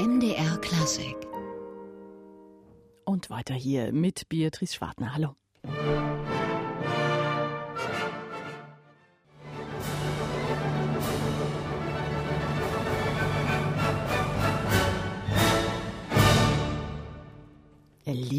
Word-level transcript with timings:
MDR 0.00 0.56
Klassik. 0.62 1.14
Und 3.04 3.28
weiter 3.28 3.52
hier 3.52 3.92
mit 3.92 4.30
Beatrice 4.30 4.74
Schwartner. 4.76 5.12
Hallo. 5.12 5.36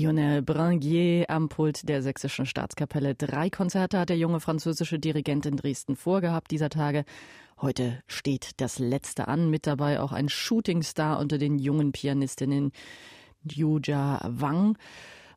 Lionel 0.02 0.42
Brangier 0.42 1.30
am 1.30 1.48
Pult 1.48 1.88
der 1.88 2.02
Sächsischen 2.02 2.48
Staatskapelle. 2.48 3.14
Drei 3.14 3.52
Konzerte 3.52 4.00
hat 4.00 4.10
der 4.10 4.18
junge 4.18 4.40
französische 4.40 4.98
Dirigent 4.98 5.46
in 5.46 5.58
Dresden 5.58 5.96
vorgehabt 5.96 6.50
dieser 6.50 6.72
Tage. 6.72 7.06
Heute 7.62 8.02
steht 8.08 8.50
das 8.58 8.80
letzte 8.80 9.28
an, 9.28 9.52
mit 9.52 9.68
dabei 9.68 10.00
auch 10.00 10.12
ein 10.12 10.28
Shootingstar 10.28 11.20
unter 11.20 11.38
den 11.38 11.60
jungen 11.60 11.92
Pianistinnen 11.92 12.72
Yuja 13.44 14.22
Wang. 14.28 14.76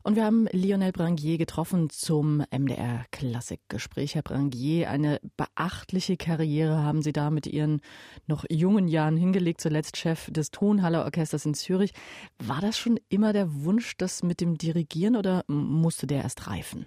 Und 0.05 0.15
wir 0.15 0.23
haben 0.23 0.47
Lionel 0.51 0.91
Brangier 0.91 1.39
getroffen 1.39 1.89
zum 1.89 2.43
MDR 2.55 3.05
Klassikgespräch. 3.09 4.13
Herr 4.13 4.21
Brangier, 4.21 4.91
eine 4.91 5.19
beachtliche 5.35 6.15
Karriere 6.15 6.83
haben 6.83 7.01
Sie 7.01 7.11
da 7.11 7.31
mit 7.31 7.47
Ihren 7.47 7.81
noch 8.27 8.45
jungen 8.47 8.87
Jahren 8.87 9.17
hingelegt, 9.17 9.61
zuletzt 9.61 9.97
Chef 9.97 10.29
des 10.29 10.51
Tonhaller 10.51 11.05
Orchesters 11.05 11.47
in 11.47 11.55
Zürich. 11.55 11.91
War 12.37 12.61
das 12.61 12.77
schon 12.77 12.99
immer 13.09 13.33
der 13.33 13.63
Wunsch, 13.63 13.97
das 13.97 14.21
mit 14.21 14.41
dem 14.41 14.59
Dirigieren 14.59 15.15
oder 15.15 15.43
musste 15.47 16.05
der 16.05 16.21
erst 16.21 16.45
reifen? 16.45 16.85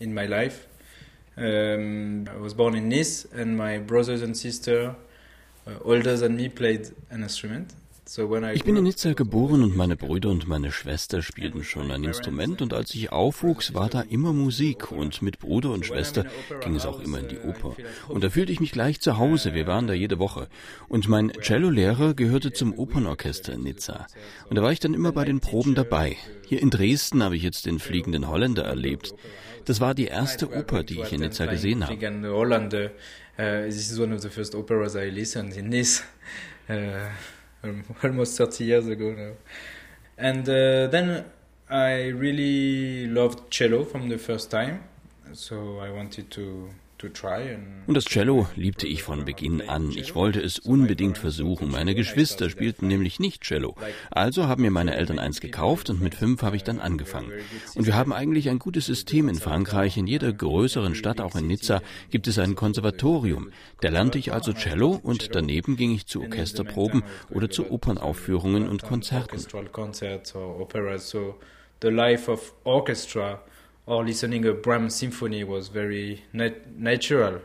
In 0.00 0.12
my 0.12 0.26
life, 0.26 0.66
um, 1.36 2.24
I 2.24 2.42
was 2.42 2.56
born 2.56 2.74
in 2.74 2.88
Nice 2.88 3.28
and 3.32 3.56
my 3.56 3.78
brothers 3.78 4.24
and 4.24 4.36
sisters, 4.36 4.96
uh, 5.68 5.84
older 5.84 6.18
than 6.18 6.34
me, 6.34 6.48
played 6.48 6.92
an 7.10 7.22
instrument. 7.22 7.76
Ich 8.54 8.64
bin 8.64 8.74
in 8.74 8.82
Nizza 8.82 9.12
geboren 9.12 9.62
und 9.62 9.76
meine 9.76 9.94
Brüder 9.94 10.30
und 10.30 10.48
meine 10.48 10.72
Schwester 10.72 11.22
spielten 11.22 11.62
schon 11.62 11.92
ein 11.92 12.02
Instrument 12.02 12.60
und 12.60 12.74
als 12.74 12.92
ich 12.92 13.12
aufwuchs, 13.12 13.72
war 13.72 13.88
da 13.88 14.00
immer 14.00 14.32
Musik 14.32 14.90
und 14.90 15.22
mit 15.22 15.38
Bruder 15.38 15.70
und 15.70 15.86
Schwester 15.86 16.24
ging 16.60 16.74
es 16.74 16.86
auch 16.86 16.98
immer 17.00 17.20
in 17.20 17.28
die 17.28 17.38
Oper. 17.38 17.76
Und 18.08 18.24
da 18.24 18.30
fühlte 18.30 18.50
ich 18.50 18.58
mich 18.58 18.72
gleich 18.72 19.00
zu 19.00 19.16
Hause, 19.16 19.54
wir 19.54 19.68
waren 19.68 19.86
da 19.86 19.92
jede 19.92 20.18
Woche. 20.18 20.48
Und 20.88 21.08
mein 21.08 21.30
Cellolehrer 21.40 22.14
gehörte 22.14 22.52
zum 22.52 22.76
Opernorchester 22.76 23.52
in 23.52 23.62
Nizza. 23.62 24.08
Und 24.48 24.56
da 24.56 24.62
war 24.62 24.72
ich 24.72 24.80
dann 24.80 24.94
immer 24.94 25.12
bei 25.12 25.24
den 25.24 25.38
Proben 25.38 25.76
dabei. 25.76 26.16
Hier 26.48 26.60
in 26.60 26.70
Dresden 26.70 27.22
habe 27.22 27.36
ich 27.36 27.44
jetzt 27.44 27.64
den 27.64 27.78
Fliegenden 27.78 28.26
Holländer 28.26 28.64
erlebt. 28.64 29.14
Das 29.66 29.80
war 29.80 29.94
die 29.94 30.06
erste 30.06 30.52
Oper, 30.52 30.82
die 30.82 31.00
ich 31.00 31.12
in 31.12 31.20
Nizza 31.20 31.46
gesehen 31.46 31.86
habe. 31.86 31.94
Uh, 33.38 33.64
this 33.64 33.90
is 33.90 33.98
one 33.98 34.12
of 34.12 34.20
the 34.20 34.28
first 34.28 34.54
operas 34.54 34.94
I 34.94 35.08
listened 35.08 35.56
in 35.56 35.70
Nice. 35.70 36.02
Almost 38.02 38.38
30 38.38 38.64
years 38.64 38.86
ago 38.88 39.12
now. 39.12 39.32
And 40.16 40.48
uh, 40.48 40.86
then 40.88 41.24
I 41.68 42.08
really 42.08 43.06
loved 43.06 43.50
cello 43.50 43.84
from 43.84 44.08
the 44.08 44.18
first 44.18 44.50
time, 44.50 44.84
so 45.32 45.78
I 45.78 45.90
wanted 45.90 46.30
to 46.32 46.70
Und 47.86 47.94
das 47.94 48.04
Cello 48.04 48.46
liebte 48.56 48.86
ich 48.86 49.02
von 49.02 49.24
Beginn 49.24 49.62
an. 49.68 49.90
Ich 49.90 50.14
wollte 50.14 50.40
es 50.40 50.58
unbedingt 50.58 51.18
versuchen. 51.18 51.70
Meine 51.70 51.94
Geschwister 51.94 52.50
spielten 52.50 52.88
nämlich 52.88 53.18
nicht 53.18 53.42
Cello. 53.42 53.74
Also 54.10 54.46
haben 54.46 54.62
mir 54.62 54.70
meine 54.70 54.94
Eltern 54.94 55.18
eins 55.18 55.40
gekauft 55.40 55.90
und 55.90 56.00
mit 56.00 56.14
fünf 56.14 56.42
habe 56.42 56.56
ich 56.56 56.64
dann 56.64 56.78
angefangen. 56.78 57.32
Und 57.74 57.86
wir 57.86 57.96
haben 57.96 58.12
eigentlich 58.12 58.48
ein 58.48 58.58
gutes 58.58 58.86
System 58.86 59.28
in 59.28 59.36
Frankreich. 59.36 59.96
In 59.96 60.06
jeder 60.06 60.32
größeren 60.32 60.94
Stadt, 60.94 61.20
auch 61.20 61.36
in 61.36 61.46
Nizza, 61.46 61.82
gibt 62.10 62.28
es 62.28 62.38
ein 62.38 62.54
Konservatorium. 62.54 63.50
Da 63.80 63.88
lernte 63.88 64.18
ich 64.18 64.32
also 64.32 64.52
Cello 64.52 65.00
und 65.02 65.34
daneben 65.34 65.76
ging 65.76 65.92
ich 65.92 66.06
zu 66.06 66.22
Orchesterproben 66.22 67.02
oder 67.30 67.50
zu 67.50 67.70
Opernaufführungen 67.70 68.68
und 68.68 68.82
Konzerten. 68.82 69.38
The 71.82 71.88
life 71.88 72.30
of 72.30 72.54
orchestra 72.64 73.42
or 73.90 74.04
listening 74.04 74.46
a 74.46 74.52
Brahms 74.52 74.94
symphony 74.94 75.42
was 75.42 75.68
very 75.68 76.22
nat- 76.32 76.78
natural 76.78 77.40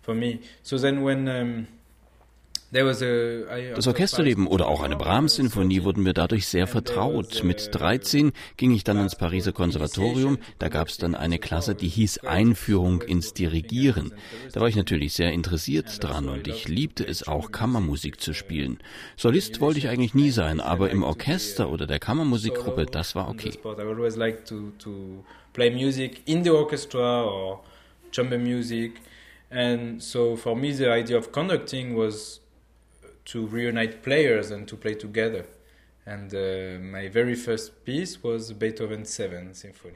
for 0.00 0.14
me. 0.14 0.40
So 0.62 0.78
then 0.78 1.02
when 1.02 1.28
um, 1.28 1.66
das 2.72 3.86
Orchesterleben 3.86 4.48
oder 4.48 4.66
auch 4.66 4.82
eine 4.82 4.96
Brahms-Sinfonie 4.96 5.84
wurden 5.84 6.02
mir 6.02 6.14
dadurch 6.14 6.48
sehr 6.48 6.66
vertraut. 6.66 7.44
Mit 7.44 7.70
13 7.72 8.32
ging 8.56 8.72
ich 8.72 8.82
dann 8.82 8.98
ins 8.98 9.14
Pariser 9.14 9.52
Konservatorium. 9.52 10.38
Da 10.58 10.68
gab 10.68 10.88
es 10.88 10.96
dann 10.96 11.14
eine 11.14 11.38
Klasse, 11.38 11.76
die 11.76 11.88
hieß 11.88 12.18
Einführung 12.24 13.02
ins 13.02 13.34
Dirigieren. 13.34 14.12
Da 14.52 14.60
war 14.60 14.68
ich 14.68 14.74
natürlich 14.74 15.14
sehr 15.14 15.32
interessiert 15.32 16.02
dran 16.02 16.28
und 16.28 16.48
ich 16.48 16.66
liebte 16.66 17.06
es 17.06 17.26
auch, 17.26 17.52
Kammermusik 17.52 18.20
zu 18.20 18.34
spielen. 18.34 18.78
Solist 19.16 19.60
wollte 19.60 19.78
ich 19.78 19.88
eigentlich 19.88 20.14
nie 20.14 20.30
sein, 20.30 20.60
aber 20.60 20.90
im 20.90 21.04
Orchester 21.04 21.70
oder 21.70 21.86
der 21.86 22.00
Kammermusikgruppe, 22.00 22.86
das 22.86 23.14
war 23.14 23.28
okay. 23.28 23.52
Play 25.56 25.70
music 25.70 26.22
in 26.26 26.42
the 26.42 26.50
orchestra 26.50 27.24
or 27.24 27.62
chamber 28.10 28.38
music. 28.38 29.00
And 29.50 30.02
so 30.02 30.36
for 30.36 30.54
me, 30.54 30.72
the 30.72 30.90
idea 30.92 31.16
of 31.16 31.32
conducting 31.32 31.94
was 31.94 32.40
to 33.32 33.46
reunite 33.46 34.02
players 34.02 34.50
and 34.50 34.68
to 34.68 34.76
play 34.76 34.94
together. 34.94 35.46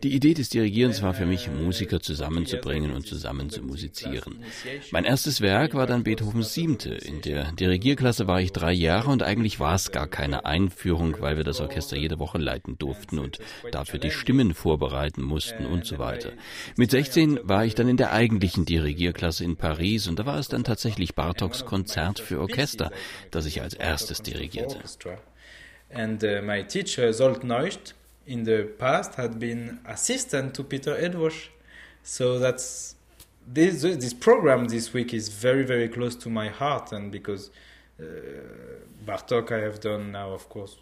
Die 0.03 0.13
Idee 0.13 0.35
des 0.35 0.49
Dirigierens 0.49 1.03
war 1.03 1.15
für 1.15 1.25
mich, 1.25 1.49
Musiker 1.49 2.01
zusammenzubringen 2.01 2.91
und 2.91 3.07
zusammen 3.07 3.49
zu 3.49 3.63
musizieren. 3.63 4.43
Mein 4.91 5.05
erstes 5.05 5.41
Werk 5.41 5.75
war 5.75 5.87
dann 5.87 6.03
Beethovens 6.03 6.53
Siebte. 6.53 6.95
In 6.95 7.21
der 7.21 7.53
Dirigierklasse 7.53 8.27
war 8.27 8.41
ich 8.41 8.51
drei 8.51 8.73
Jahre 8.73 9.11
und 9.11 9.23
eigentlich 9.23 9.61
war 9.61 9.77
es 9.77 9.93
gar 9.93 10.09
keine 10.09 10.45
Einführung, 10.47 11.21
weil 11.21 11.37
wir 11.37 11.45
das 11.45 11.61
Orchester 11.61 11.97
jede 11.97 12.19
Woche 12.19 12.39
leiten 12.39 12.77
durften 12.77 13.21
und 13.21 13.39
dafür 13.71 14.01
die 14.01 14.11
Stimmen 14.11 14.53
vorbereiten 14.53 15.23
mussten 15.23 15.65
und 15.65 15.85
so 15.87 16.01
weiter. 16.01 16.33
Mit 16.77 16.91
16 16.91 17.39
war 17.45 17.65
ich 17.65 17.77
dann 17.77 17.89
in 17.89 17.97
der 17.97 18.13
eigentlichen 18.13 18.65
Dirigierklasse 18.65 19.45
in 19.45 19.55
Paris 19.55 20.09
und 20.09 20.19
da 20.19 20.27
war 20.27 20.41
es 20.41 20.49
dann 20.49 20.65
tatsächlich 20.65 21.15
Bartoks 21.15 21.65
Konzert 21.65 22.19
für 22.19 22.41
Orchester, 22.41 22.91
das 23.31 23.47
ich 23.47 23.63
als 23.63 23.75
erstes 23.75 24.23
dirigierte. 24.23 24.81
And 25.91 26.23
uh, 26.25 26.41
my 26.43 26.63
teacher, 26.63 27.09
Zolt 27.11 27.43
Neucht, 27.43 27.95
in 28.27 28.45
the 28.45 28.71
past 28.79 29.17
had 29.17 29.39
been 29.39 29.81
assistant 29.87 30.55
to 30.55 30.63
Peter 30.63 30.95
Edwash. 30.97 31.49
So 32.03 32.39
that's 32.39 32.95
this 33.47 33.83
this 33.83 34.15
program 34.15 34.69
this 34.69 34.93
week 34.93 35.13
is 35.13 35.29
very 35.29 35.65
very 35.65 35.89
close 35.89 36.15
to 36.17 36.31
my 36.31 36.49
heart, 36.49 36.93
and 36.93 37.11
because 37.11 37.51
uh, 38.01 38.05
Bartok 39.05 39.51
I 39.51 39.61
have 39.61 39.81
done 39.81 40.13
now, 40.13 40.31
of 40.33 40.49
course, 40.49 40.77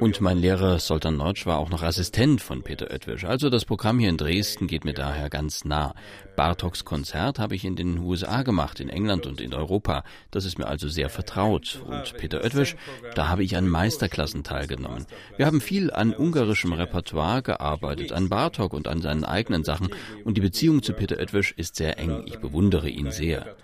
Und 0.00 0.20
mein 0.20 0.38
Lehrer 0.38 0.78
Soltan 0.78 1.16
Neutsch 1.16 1.46
war 1.46 1.58
auch 1.58 1.70
noch 1.70 1.82
Assistent 1.82 2.40
von 2.40 2.62
Peter 2.62 2.90
Oetwisch. 2.90 3.24
Also 3.24 3.50
das 3.50 3.64
Programm 3.64 3.98
hier 3.98 4.10
in 4.10 4.16
Dresden 4.16 4.66
geht 4.66 4.84
mir 4.84 4.92
daher 4.92 5.28
ganz 5.30 5.64
nah. 5.64 5.94
Bartoks 6.36 6.84
Konzert 6.84 7.38
habe 7.38 7.54
ich 7.54 7.64
in 7.64 7.74
den 7.74 7.98
USA 7.98 8.42
gemacht, 8.42 8.80
in 8.80 8.88
England 8.88 9.26
und 9.26 9.40
in 9.40 9.54
Europa. 9.54 10.04
Das 10.30 10.44
ist 10.44 10.58
mir 10.58 10.66
also 10.66 10.88
sehr 10.88 11.08
vertraut. 11.08 11.82
Und 11.86 12.16
Peter 12.18 12.44
Oetwisch, 12.44 12.76
da 13.14 13.28
habe 13.28 13.42
ich 13.42 13.56
an 13.56 13.68
Meisterklassen 13.68 14.44
teilgenommen. 14.44 15.06
Wir 15.36 15.46
haben 15.46 15.60
viel 15.60 15.90
an 15.90 16.12
ungarischem 16.12 16.72
Repertoire 16.72 17.42
gearbeitet, 17.42 18.12
an 18.12 18.28
Bartok 18.28 18.72
und 18.72 18.86
an 18.86 19.00
seinen 19.00 19.24
eigenen 19.24 19.64
Sachen. 19.64 19.88
Und 20.24 20.36
die 20.36 20.42
Beziehung 20.42 20.82
zu 20.82 20.92
Peter 20.92 21.18
Oetwisch 21.18 21.52
ist 21.56 21.76
sehr 21.76 21.98
eng. 21.98 22.22
Ich 22.26 22.38
bewundere 22.38 22.88
ihn 22.88 23.10
sehr. 23.10 23.56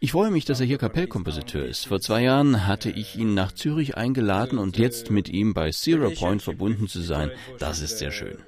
Ich 0.00 0.12
freue 0.12 0.30
mich, 0.30 0.44
dass 0.44 0.60
er 0.60 0.66
hier 0.66 0.78
Kapellkompositeur 0.78 1.64
ist. 1.64 1.88
Vor 1.88 2.00
zwei 2.00 2.22
Jahren 2.22 2.68
hatte 2.68 2.88
ich 2.88 3.16
ihn 3.16 3.34
nach 3.34 3.50
Zürich 3.50 3.96
eingeladen 3.96 4.58
und 4.58 4.78
jetzt 4.78 5.10
mit 5.10 5.28
ihm 5.28 5.54
bei 5.54 5.70
Zero 5.70 6.10
Point 6.10 6.40
verbunden 6.40 6.86
zu 6.86 7.00
sein, 7.00 7.32
das 7.58 7.80
ist 7.82 7.98
sehr 7.98 8.12
schön. 8.12 8.38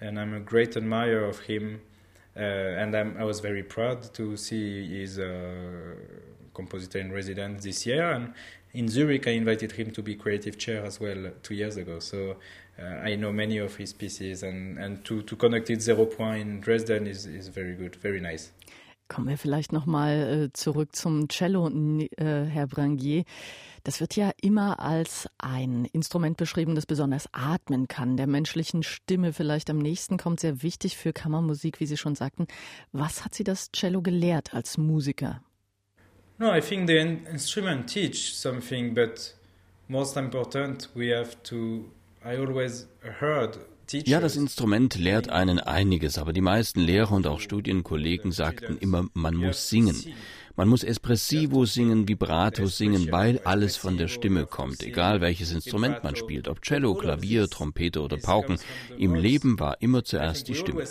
and 0.00 0.18
I'm 0.18 0.34
a 0.34 0.40
great 0.40 0.76
admirer 0.76 1.26
of 1.28 1.40
him. 1.40 1.80
Uh, 2.36 2.40
and 2.40 2.94
I'm, 2.94 3.16
I 3.18 3.24
was 3.24 3.40
very 3.40 3.62
proud 3.62 4.12
to 4.14 4.36
see 4.36 5.00
his 5.00 5.18
uh, 5.18 5.94
compositor 6.52 6.98
in 6.98 7.10
residence 7.10 7.62
this 7.62 7.86
year. 7.86 8.12
And 8.12 8.34
in 8.76 8.88
Zurich, 8.88 9.26
I 9.26 9.30
invited 9.30 9.72
him 9.72 9.90
to 9.92 10.02
be 10.02 10.14
creative 10.14 10.58
chair 10.58 10.84
as 10.84 11.00
well 11.00 11.32
two 11.42 11.54
years 11.54 11.76
ago. 11.76 11.98
So 11.98 12.36
uh, 12.78 12.82
I 12.82 13.16
know 13.16 13.32
many 13.32 13.58
of 13.58 13.76
his 13.76 13.94
pieces, 13.94 14.42
and, 14.42 14.78
and 14.78 15.04
to, 15.04 15.22
to 15.22 15.36
connect 15.36 15.70
it 15.70 15.80
Zero 15.80 16.04
Point 16.04 16.42
in 16.42 16.60
Dresden 16.60 17.06
is, 17.06 17.26
is 17.26 17.48
very 17.48 17.74
good, 17.74 17.96
very 17.96 18.20
nice. 18.20 18.52
Kommen 19.08 19.28
wir 19.28 19.38
vielleicht 19.38 19.72
nochmal 19.72 20.48
äh, 20.48 20.52
zurück 20.52 20.96
zum 20.96 21.28
Cello, 21.28 21.68
äh, 21.68 22.44
Herr 22.44 22.66
Brangier. 22.66 23.24
Das 23.84 24.00
wird 24.00 24.16
ja 24.16 24.32
immer 24.42 24.80
als 24.80 25.28
ein 25.38 25.84
Instrument 25.84 26.36
beschrieben, 26.36 26.74
das 26.74 26.86
besonders 26.86 27.28
atmen 27.30 27.86
kann, 27.86 28.16
der 28.16 28.26
menschlichen 28.26 28.82
Stimme 28.82 29.32
vielleicht 29.32 29.70
am 29.70 29.78
nächsten 29.78 30.18
kommt, 30.18 30.40
sehr 30.40 30.60
wichtig 30.64 30.96
für 30.96 31.12
Kammermusik, 31.12 31.78
wie 31.78 31.86
Sie 31.86 31.96
schon 31.96 32.16
sagten. 32.16 32.48
Was 32.90 33.24
hat 33.24 33.36
Sie 33.36 33.44
das 33.44 33.70
Cello 33.70 34.02
gelehrt 34.02 34.54
als 34.54 34.76
Musiker? 34.76 35.40
No, 36.38 36.54
I 36.54 36.60
think 36.60 36.86
the 36.86 36.98
instrument 37.32 37.86
teach 37.88 38.34
something, 38.34 38.94
but 38.94 39.34
most 39.88 40.16
important, 40.16 40.88
we 40.94 41.14
have 41.14 41.36
to. 41.44 41.84
I 42.24 42.36
always 42.36 42.86
heard 43.20 43.58
ja, 43.92 44.20
das 44.20 44.36
Instrument 44.36 44.96
lehrt 44.96 45.28
einen 45.28 45.60
einiges, 45.60 46.18
aber 46.18 46.32
die 46.32 46.40
meisten 46.40 46.80
Lehrer 46.80 47.12
und 47.12 47.26
auch 47.26 47.40
Studienkollegen 47.40 48.32
sagten 48.32 48.78
immer, 48.78 49.06
man 49.14 49.36
muss 49.36 49.68
singen. 49.68 49.96
Man 50.56 50.68
muss 50.68 50.82
Espressivo 50.82 51.66
singen, 51.66 52.08
Vibrato 52.08 52.66
singen, 52.66 53.12
weil 53.12 53.40
alles 53.44 53.76
von 53.76 53.98
der 53.98 54.08
Stimme 54.08 54.46
kommt, 54.46 54.82
egal 54.82 55.20
welches 55.20 55.52
Instrument 55.52 56.02
man 56.02 56.16
spielt, 56.16 56.48
ob 56.48 56.62
Cello, 56.62 56.94
Klavier, 56.94 57.46
Trompete 57.46 58.00
oder 58.00 58.16
Pauken. 58.16 58.58
Im 58.96 59.14
Leben 59.14 59.60
war 59.60 59.76
immer 59.80 60.02
zuerst 60.02 60.48
die 60.48 60.54
Stimme. 60.54 60.82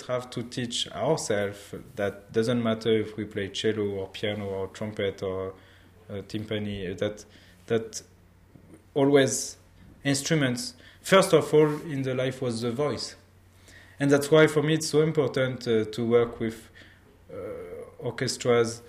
timpani, 6.27 6.95
that, 6.95 7.25
that 7.65 8.03
always 8.93 9.57
instruments, 10.03 10.75
first 11.01 11.33
of 11.33 11.51
all 11.53 11.81
in 11.89 12.03
the 12.03 12.13
life 12.13 12.39
was 12.41 12.61
the 12.61 12.71
voice. 12.71 13.15
And 13.99 14.11
that's 14.11 14.29
why 14.29 14.47
for 14.47 14.61
me 14.61 14.75
it's 14.75 14.87
so 14.87 15.01
important 15.01 15.67
uh, 15.67 15.85
to 15.85 16.05
work 16.05 16.39
with 16.39 16.69
uh, 17.31 17.35
orchestras 18.05 18.83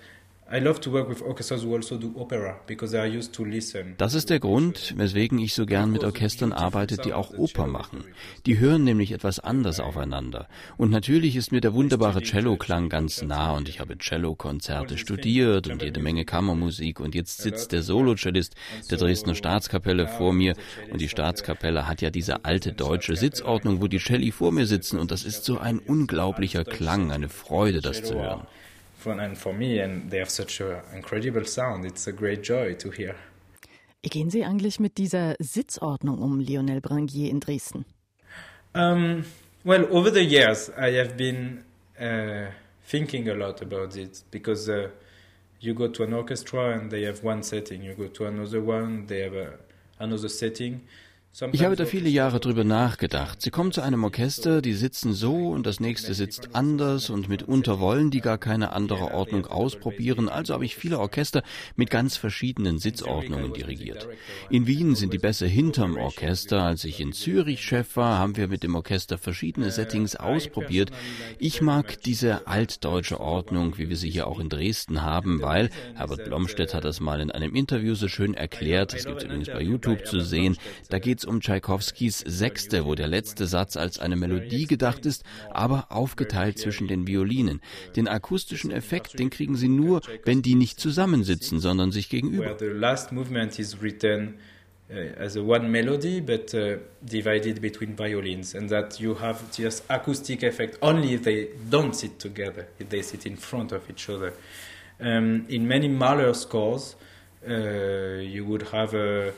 Das 3.97 4.13
ist 4.13 4.29
der 4.29 4.39
Grund, 4.39 4.93
weswegen 4.95 5.39
ich 5.39 5.53
so 5.53 5.65
gern 5.65 5.91
mit 5.91 6.05
Orchestern 6.05 6.53
arbeite, 6.53 6.95
die 6.95 7.11
auch 7.11 7.31
Oper 7.37 7.67
machen. 7.67 8.05
Die 8.45 8.57
hören 8.57 8.85
nämlich 8.85 9.11
etwas 9.11 9.41
anders 9.41 9.81
aufeinander. 9.81 10.47
Und 10.77 10.89
natürlich 10.89 11.35
ist 11.35 11.51
mir 11.51 11.59
der 11.59 11.73
wunderbare 11.73 12.21
Celloklang 12.21 12.87
ganz 12.87 13.21
nah 13.23 13.57
und 13.57 13.67
ich 13.67 13.81
habe 13.81 13.97
Cellokonzerte 13.97 14.97
studiert 14.97 15.67
und 15.67 15.81
jede 15.81 15.99
Menge 15.99 16.23
Kammermusik 16.23 17.01
und 17.01 17.13
jetzt 17.13 17.39
sitzt 17.41 17.73
der 17.73 17.83
Solocellist 17.83 18.55
der 18.89 18.99
Dresdner 18.99 19.35
Staatskapelle 19.35 20.07
vor 20.07 20.31
mir 20.31 20.53
und 20.89 21.01
die 21.01 21.09
Staatskapelle 21.09 21.87
hat 21.87 22.01
ja 22.01 22.09
diese 22.09 22.45
alte 22.45 22.71
deutsche 22.71 23.17
Sitzordnung, 23.17 23.81
wo 23.81 23.87
die 23.87 23.99
Celli 23.99 24.31
vor 24.31 24.53
mir 24.53 24.65
sitzen 24.65 24.97
und 24.97 25.11
das 25.11 25.25
ist 25.25 25.43
so 25.43 25.57
ein 25.57 25.79
unglaublicher 25.79 26.63
Klang, 26.63 27.11
eine 27.11 27.27
Freude, 27.27 27.81
das 27.81 28.01
zu 28.01 28.15
hören 28.15 28.47
fun 29.07 29.19
and 29.19 29.37
for 29.37 29.53
me 29.53 29.79
and 29.79 30.09
they 30.09 30.19
have 30.19 30.29
such 30.29 30.61
an 30.61 30.81
incredible 30.93 31.45
sound. 31.45 31.85
It's 31.85 32.07
a 32.07 32.11
great 32.11 32.43
joy 32.43 32.75
to 32.75 32.91
hear. 32.91 33.15
Wie 34.03 34.09
gehen 34.09 34.29
Sie 34.29 34.45
eigentlich 34.45 34.79
mit 34.79 34.97
dieser 34.97 35.35
Sitzordnung 35.39 36.21
um 36.21 36.39
Lionel 36.39 36.81
Brangier 36.81 37.29
in 37.29 37.39
Dresden? 37.39 37.85
Um, 38.73 39.23
well, 39.63 39.85
over 39.91 40.11
the 40.11 40.23
years 40.23 40.69
I 40.77 40.91
have 40.97 41.17
been 41.17 41.63
uh, 41.99 42.51
thinking 42.85 43.27
a 43.29 43.33
lot 43.33 43.61
about 43.61 43.95
it 43.95 44.23
because 44.31 44.69
uh, 44.69 44.89
you 45.59 45.73
go 45.73 45.87
to 45.87 46.03
an 46.03 46.13
orchestra 46.13 46.77
and 46.77 46.91
they 46.91 47.03
have 47.05 47.23
one 47.23 47.41
setting, 47.43 47.83
you 47.83 47.95
go 47.95 48.07
to 48.07 48.25
another 48.25 48.61
one, 48.61 49.07
they 49.07 49.21
have 49.21 49.33
a, 49.33 49.53
another 49.99 50.29
setting. 50.29 50.81
Ich 51.51 51.63
habe 51.63 51.75
da 51.75 51.85
viele 51.85 52.09
Jahre 52.09 52.39
drüber 52.39 52.63
nachgedacht. 52.63 53.43
Sie 53.43 53.51
kommen 53.51 53.71
zu 53.71 53.81
einem 53.81 54.03
Orchester, 54.03 54.59
die 54.59 54.73
sitzen 54.73 55.13
so 55.13 55.49
und 55.49 55.67
das 55.67 55.79
nächste 55.79 56.15
sitzt 56.15 56.55
anders 56.55 57.11
und 57.11 57.29
mitunter 57.29 57.79
wollen 57.79 58.09
die 58.09 58.21
gar 58.21 58.39
keine 58.39 58.73
andere 58.73 59.13
Ordnung 59.13 59.45
ausprobieren. 59.45 60.29
Also 60.29 60.55
habe 60.55 60.65
ich 60.65 60.75
viele 60.75 60.99
Orchester 60.99 61.43
mit 61.75 61.91
ganz 61.91 62.17
verschiedenen 62.17 62.79
Sitzordnungen 62.79 63.53
dirigiert. 63.53 64.07
In 64.49 64.65
Wien 64.65 64.95
sind 64.95 65.13
die 65.13 65.19
besser 65.19 65.45
hinterm 65.45 65.95
Orchester. 65.97 66.63
Als 66.63 66.83
ich 66.85 66.99
in 66.99 67.13
Zürich 67.13 67.61
Chef 67.61 67.95
war, 67.97 68.17
haben 68.17 68.35
wir 68.35 68.47
mit 68.47 68.63
dem 68.63 68.73
Orchester 68.73 69.19
verschiedene 69.19 69.69
Settings 69.69 70.15
ausprobiert. 70.15 70.89
Ich 71.37 71.61
mag 71.61 72.01
diese 72.01 72.47
altdeutsche 72.47 73.19
Ordnung, 73.19 73.77
wie 73.77 73.89
wir 73.89 73.95
sie 73.97 74.09
hier 74.09 74.25
auch 74.25 74.39
in 74.39 74.49
Dresden 74.49 75.03
haben, 75.03 75.39
weil 75.41 75.69
Herbert 75.93 76.25
Blomstedt 76.25 76.73
hat 76.73 76.83
das 76.83 76.99
mal 76.99 77.21
in 77.21 77.29
einem 77.29 77.53
Interview 77.53 77.93
so 77.93 78.07
schön 78.07 78.33
erklärt. 78.33 78.93
Das 78.93 79.05
gibt 79.05 79.19
es 79.19 79.23
übrigens 79.25 79.49
bei 79.49 79.61
YouTube 79.61 80.07
zu 80.07 80.19
sehen. 80.21 80.57
Da 80.89 80.97
geht 80.97 81.19
es 81.19 81.26
um 81.27 81.41
Tschaikowskis 81.41 82.19
Sechste, 82.19 82.85
wo 82.85 82.95
der 82.95 83.07
letzte 83.07 83.45
Satz 83.45 83.77
als 83.77 83.99
eine 83.99 84.15
Melodie 84.15 84.65
gedacht 84.65 85.05
ist, 85.05 85.23
aber 85.51 85.87
aufgeteilt 85.89 86.57
zwischen 86.57 86.87
den 86.87 87.07
Violinen. 87.07 87.61
Den 87.95 88.07
akustischen 88.07 88.71
Effekt, 88.71 89.19
den 89.19 89.29
kriegen 89.29 89.55
Sie 89.55 89.69
nur, 89.69 90.01
wenn 90.25 90.41
die 90.41 90.55
nicht 90.55 90.79
zusammensitzen, 90.79 91.59
sondern 91.59 91.91
sich 91.91 92.09
gegenüber. 92.09 92.55
Uh, 94.89 95.11
as 95.19 95.35
a 95.35 95.41
one 95.41 95.67
melody, 95.69 96.21
but 96.21 96.53
uh, 96.53 96.77
divided 97.03 97.59
between 97.59 97.93
violins, 97.97 98.55
and 98.55 98.69
that 98.69 99.01
you 99.01 99.13
have 99.15 99.43
just 99.51 99.83
acoustic 99.89 100.43
effect 100.43 100.77
only 100.81 101.13
if 101.13 101.23
they 101.23 101.49
don't 101.69 101.93
sit 101.93 102.17
together, 102.19 102.67
if 102.79 102.87
they 102.87 103.01
sit 103.01 103.25
in 103.25 103.35
front 103.35 103.73
of 103.73 103.81
each 103.89 104.07
other. 104.07 104.31
Um, 105.01 105.45
in 105.49 105.67
many 105.67 105.89
Mahler 105.89 106.33
scores, 106.33 106.95
uh, 107.45 108.21
you 108.21 108.45
would 108.45 108.61
have 108.71 108.93
a 108.93 109.33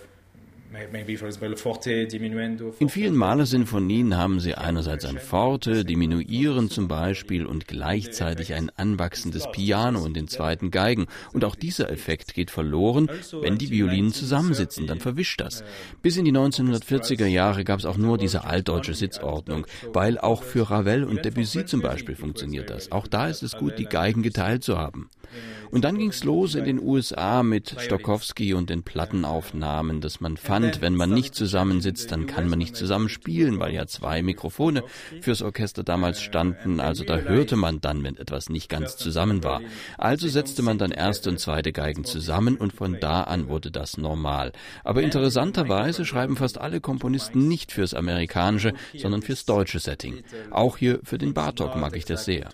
in 2.80 2.90
vielen 2.90 3.16
Mahler-Sinfonien 3.16 4.18
haben 4.18 4.40
sie 4.40 4.54
einerseits 4.54 5.06
ein 5.06 5.18
Forte, 5.18 5.84
Diminuieren 5.84 6.70
zum 6.70 6.88
Beispiel 6.88 7.48
und 7.48 7.68
gleichzeitig 7.68 8.54
ein 8.54 8.70
anwachsendes 8.76 9.50
Piano 9.52 10.04
und 10.04 10.16
den 10.16 10.28
zweiten 10.28 10.70
Geigen. 10.70 11.08
Und 11.34 11.44
auch 11.44 11.56
dieser 11.56 11.90
Effekt 11.90 12.36
geht 12.36 12.52
verloren, 12.52 13.10
wenn 13.42 13.58
die 13.58 13.72
Violinen 13.72 14.14
zusammensitzen, 14.14 14.86
dann 14.86 15.00
verwischt 15.00 15.42
das. 15.42 15.64
Bis 16.04 16.18
in 16.18 16.26
die 16.26 16.34
1940er 16.34 17.26
Jahre 17.26 17.64
gab 17.64 17.80
es 17.80 17.86
auch 17.86 17.98
nur 17.98 18.20
diese 18.20 18.44
altdeutsche 18.44 18.94
Sitzordnung, 18.94 19.66
weil 19.92 20.20
auch 20.20 20.44
für 20.44 20.70
Ravel 20.70 21.04
und 21.04 21.26
Debussy 21.26 21.66
zum 21.66 21.82
Beispiel 21.82 22.16
funktioniert 22.16 22.70
das. 22.70 22.92
Auch 22.92 23.08
da 23.08 23.28
ist 23.28 23.42
es 23.42 23.58
gut, 23.58 23.80
die 23.80 23.86
Geigen 23.86 24.22
geteilt 24.22 24.64
zu 24.64 24.78
haben. 24.78 25.10
Und 25.72 25.86
dann 25.86 26.00
ging's 26.00 26.24
los 26.24 26.56
in 26.56 26.66
den 26.66 26.80
USA 26.80 27.44
mit 27.44 27.76
Stokowski 27.78 28.56
und 28.56 28.72
den 28.72 28.82
Plattenaufnahmen, 28.82 30.02
dass 30.02 30.20
man 30.20 30.36
fand, 30.36 30.59
wenn 30.82 30.96
man 30.96 31.12
nicht 31.12 31.36
zusammensitzt, 31.36 32.12
dann 32.12 32.28
kann 32.28 32.48
man 32.48 32.60
nicht 32.60 32.76
zusammen 32.76 33.10
spielen, 33.10 33.60
weil 33.60 33.74
ja 33.74 33.88
zwei 33.88 34.22
Mikrofone 34.22 34.84
fürs 35.22 35.42
Orchester 35.42 35.84
damals 35.84 36.22
standen. 36.22 36.80
Also 36.80 37.04
da 37.04 37.18
hörte 37.18 37.56
man 37.56 37.82
dann, 37.82 38.04
wenn 38.04 38.18
etwas 38.18 38.50
nicht 38.50 38.70
ganz 38.70 38.98
zusammen 38.98 39.44
war. 39.44 39.62
Also 39.98 40.28
setzte 40.28 40.62
man 40.62 40.78
dann 40.78 40.92
erste 40.92 41.30
und 41.30 41.40
zweite 41.40 41.72
Geigen 41.72 42.06
zusammen 42.06 42.58
und 42.58 42.74
von 42.74 43.00
da 43.00 43.24
an 43.24 43.50
wurde 43.50 43.72
das 43.72 43.98
normal. 43.98 44.52
Aber 44.84 45.02
interessanterweise 45.02 46.06
schreiben 46.06 46.36
fast 46.36 46.58
alle 46.58 46.82
Komponisten 46.82 47.48
nicht 47.48 47.72
fürs 47.72 47.94
amerikanische, 47.94 48.74
sondern 48.98 49.22
fürs 49.22 49.46
deutsche 49.46 49.80
Setting. 49.80 50.24
Auch 50.52 50.78
hier 50.78 51.00
für 51.04 51.18
den 51.18 51.34
Bartok 51.34 51.76
mag 51.76 51.96
ich 51.96 52.06
das 52.06 52.26
sehr. 52.26 52.50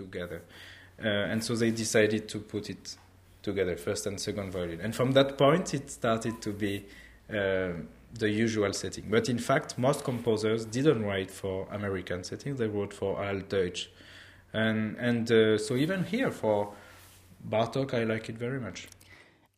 Uh, 0.97 1.29
and 1.29 1.43
so 1.43 1.57
they 1.57 1.71
decided 1.71 2.29
to 2.29 2.39
put 2.39 2.69
it 2.69 2.97
together, 3.41 3.77
first 3.77 4.07
and 4.07 4.19
second 4.19 4.53
violin. 4.53 4.79
And 4.81 4.95
from 4.95 5.13
that 5.13 5.37
point, 5.37 5.73
it 5.73 5.91
started 5.91 6.41
to 6.41 6.53
be 6.53 6.83
uh, 7.29 7.73
the 8.19 8.29
usual 8.29 8.73
setting. 8.73 9.05
But 9.09 9.29
in 9.29 9.39
fact, 9.39 9.77
most 9.77 10.03
composers 10.03 10.65
didn't 10.65 11.03
write 11.05 11.31
for 11.31 11.67
American 11.71 12.23
settings; 12.23 12.57
they 12.57 12.67
wrote 12.67 12.93
for 12.93 13.17
Altdeutsch. 13.17 13.87
And 14.53 14.95
and 14.99 15.31
uh, 15.31 15.57
so 15.57 15.75
even 15.75 16.03
here 16.03 16.31
for 16.31 16.73
Bartok, 17.49 17.93
I 17.93 18.03
like 18.03 18.29
it 18.29 18.37
very 18.37 18.59
much. 18.59 18.87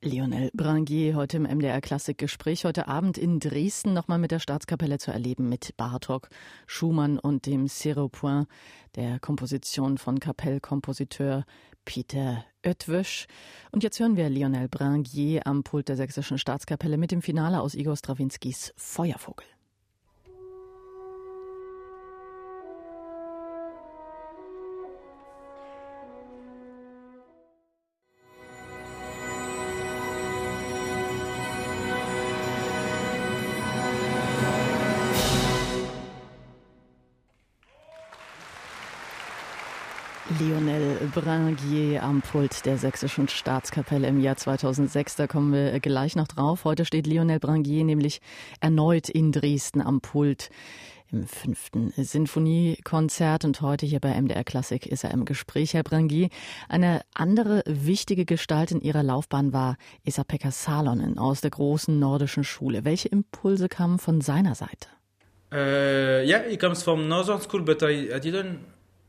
Lionel 0.04 0.52
Brangier 0.54 1.16
heute 1.16 1.38
im 1.38 1.44
MDR 1.44 1.82
Klassikgespräch 1.82 2.66
heute 2.66 2.88
Abend 2.88 3.18
in 3.18 3.40
Dresden 3.40 3.94
nochmal 3.94 4.20
mit 4.20 4.30
der 4.30 4.40
Staatskapelle 4.40 5.00
zu 5.00 5.10
erleben 5.12 5.50
mit 5.50 5.76
Bartok, 5.76 6.30
Schumann 6.68 7.18
und 7.18 7.48
dem 7.48 7.68
Seropoint 7.68 8.48
der 8.96 9.20
Komposition 9.20 9.98
von 9.98 10.20
Kapellkompositeur 10.20 11.46
Peter 11.88 12.44
Oetwösch. 12.66 13.28
Und 13.72 13.82
jetzt 13.82 14.00
hören 14.00 14.18
wir 14.18 14.30
Lionel 14.30 14.68
Brangier 14.68 15.48
am 15.48 15.64
Pult 15.64 15.88
der 15.88 15.96
Sächsischen 15.96 16.38
Staatskapelle 16.38 16.98
mit 16.98 17.12
dem 17.12 17.22
Finale 17.22 17.62
aus 17.62 17.76
Igor 17.76 17.96
Strawinskys 17.96 18.74
Feuervogel. 18.76 19.48
Lionel 40.40 41.10
Brangier 41.14 42.04
am 42.04 42.22
Pult 42.22 42.66
der 42.66 42.78
Sächsischen 42.78 43.30
Staatskapelle 43.30 44.08
im 44.08 44.20
Jahr 44.20 44.36
2006. 44.36 45.16
Da 45.16 45.26
kommen 45.26 45.54
wir 45.54 45.80
gleich 45.80 46.18
noch 46.18 46.28
drauf. 46.28 46.66
Heute 46.66 46.84
steht 46.84 47.08
Lionel 47.08 47.40
Brangier 47.40 47.86
nämlich 47.86 48.20
erneut 48.60 49.08
in 49.08 49.32
Dresden 49.32 49.82
am 49.82 50.02
Pult 50.02 50.50
im 51.14 51.26
fünften 51.28 51.94
Sinfoniekonzert 51.96 53.46
und 53.46 53.62
heute 53.62 53.86
hier 53.86 54.02
bei 54.02 54.22
MDR 54.22 54.44
Klassik 54.44 54.86
ist 54.86 55.06
er 55.06 55.12
im 55.12 55.24
Gespräch, 55.24 55.74
Herr 55.74 55.84
Brangier. 55.84 56.28
Eine 56.68 57.02
andere 57.14 57.64
wichtige 57.66 58.26
Gestalt 58.26 58.72
in 58.72 58.82
Ihrer 58.82 59.04
Laufbahn 59.04 59.54
war 59.54 59.78
Esa-Pekka 60.04 60.52
Salonen 60.52 61.18
aus 61.18 61.40
der 61.40 61.52
großen 61.52 61.98
nordischen 61.98 62.44
Schule. 62.44 62.84
Welche 62.84 63.08
Impulse 63.08 63.70
kamen 63.70 63.98
von 63.98 64.20
seiner 64.20 64.56
Seite? 64.56 64.90
Uh, 65.54 66.28
yeah, 66.28 66.42
he 66.50 66.58
comes 66.58 66.84
from 66.84 67.08
Northern 67.08 67.40
School, 67.40 67.62
but 67.62 67.82
I, 67.82 68.14
I 68.14 68.20
didn't 68.20 68.60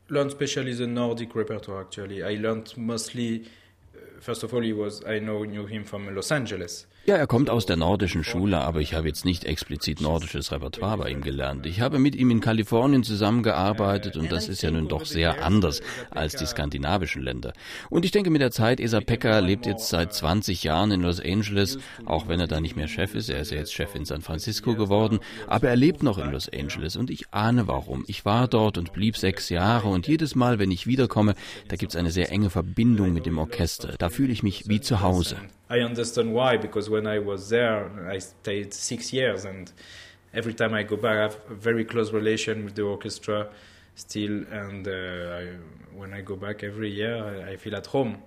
learned 0.09 0.29
especially 0.29 0.73
the 0.73 0.87
Nordic 0.87 1.35
repertoire. 1.35 1.81
Actually, 1.81 2.23
I 2.23 2.35
learned 2.35 2.73
mostly 2.77 3.45
uh, 3.95 3.99
first 4.19 4.43
of 4.43 4.53
all, 4.53 4.61
he 4.61 4.73
was 4.73 5.03
I 5.05 5.19
know 5.19 5.43
knew 5.43 5.65
him 5.65 5.83
from 5.83 6.13
Los 6.15 6.31
Angeles. 6.31 6.85
Ja, 7.09 7.15
er 7.15 7.25
kommt 7.25 7.49
aus 7.49 7.65
der 7.65 7.75
nordischen 7.75 8.23
Schule, 8.23 8.59
aber 8.59 8.81
ich 8.81 8.93
habe 8.93 9.07
jetzt 9.07 9.25
nicht 9.25 9.43
explizit 9.43 9.99
nordisches 9.99 10.51
Repertoire 10.51 10.99
bei 10.99 11.09
ihm 11.09 11.21
gelernt. 11.21 11.65
Ich 11.65 11.81
habe 11.81 11.97
mit 11.97 12.13
ihm 12.15 12.29
in 12.29 12.39
Kalifornien 12.39 13.03
zusammengearbeitet 13.03 14.15
und 14.15 14.31
das 14.31 14.47
ist 14.47 14.61
ja 14.61 14.69
nun 14.69 14.87
doch 14.87 15.07
sehr 15.07 15.43
anders 15.43 15.81
als 16.11 16.35
die 16.35 16.45
skandinavischen 16.45 17.23
Länder. 17.23 17.53
Und 17.89 18.05
ich 18.05 18.11
denke 18.11 18.29
mit 18.29 18.41
der 18.41 18.51
Zeit, 18.51 18.79
Esa 18.79 19.01
Pekka 19.01 19.39
lebt 19.39 19.65
jetzt 19.65 19.89
seit 19.89 20.13
20 20.13 20.63
Jahren 20.63 20.91
in 20.91 21.01
Los 21.01 21.19
Angeles, 21.19 21.79
auch 22.05 22.27
wenn 22.27 22.39
er 22.39 22.45
da 22.45 22.61
nicht 22.61 22.75
mehr 22.75 22.87
Chef 22.87 23.15
ist. 23.15 23.27
Er 23.27 23.39
ist 23.39 23.49
ja 23.49 23.57
jetzt 23.57 23.73
Chef 23.73 23.95
in 23.95 24.05
San 24.05 24.21
Francisco 24.21 24.75
geworden, 24.75 25.17
aber 25.47 25.67
er 25.67 25.75
lebt 25.75 26.03
noch 26.03 26.19
in 26.19 26.29
Los 26.29 26.47
Angeles 26.47 26.95
und 26.95 27.09
ich 27.09 27.33
ahne 27.33 27.67
warum. 27.67 28.03
Ich 28.05 28.23
war 28.23 28.47
dort 28.47 28.77
und 28.77 28.93
blieb 28.93 29.17
sechs 29.17 29.49
Jahre 29.49 29.87
und 29.87 30.07
jedes 30.07 30.35
Mal, 30.35 30.59
wenn 30.59 30.69
ich 30.69 30.85
wiederkomme, 30.85 31.33
da 31.69 31.75
gibt 31.75 31.93
es 31.93 31.95
eine 31.95 32.11
sehr 32.11 32.31
enge 32.31 32.51
Verbindung 32.51 33.13
mit 33.13 33.25
dem 33.25 33.39
Orchester. 33.39 33.95
Da 33.97 34.09
fühle 34.09 34.31
ich 34.31 34.43
mich 34.43 34.69
wie 34.69 34.79
zu 34.79 35.01
Hause. 35.01 35.37
I 35.69 35.79
understand 35.79 36.33
why 36.33 36.57
because 36.57 36.89
when 36.89 37.05
I 37.05 37.19
was 37.19 37.49
there, 37.49 37.89
I 38.09 38.17
stayed 38.17 38.73
six 38.73 39.13
years, 39.13 39.45
and 39.45 39.71
every 40.33 40.53
time 40.53 40.73
I 40.73 40.83
go 40.83 40.95
back, 40.95 41.17
I 41.17 41.21
have 41.21 41.37
a 41.49 41.53
very 41.53 41.85
close 41.85 42.11
relation 42.11 42.65
with 42.65 42.75
the 42.75 42.83
orchestra 42.83 43.49
still. 43.95 44.45
And 44.51 44.87
uh, 44.87 44.91
I, 44.91 45.47
when 45.95 46.13
I 46.13 46.21
go 46.21 46.35
back 46.35 46.63
every 46.63 46.89
year, 46.89 47.23
I, 47.23 47.51
I 47.51 47.57
feel 47.57 47.75
at 47.75 47.87
home. 47.87 48.17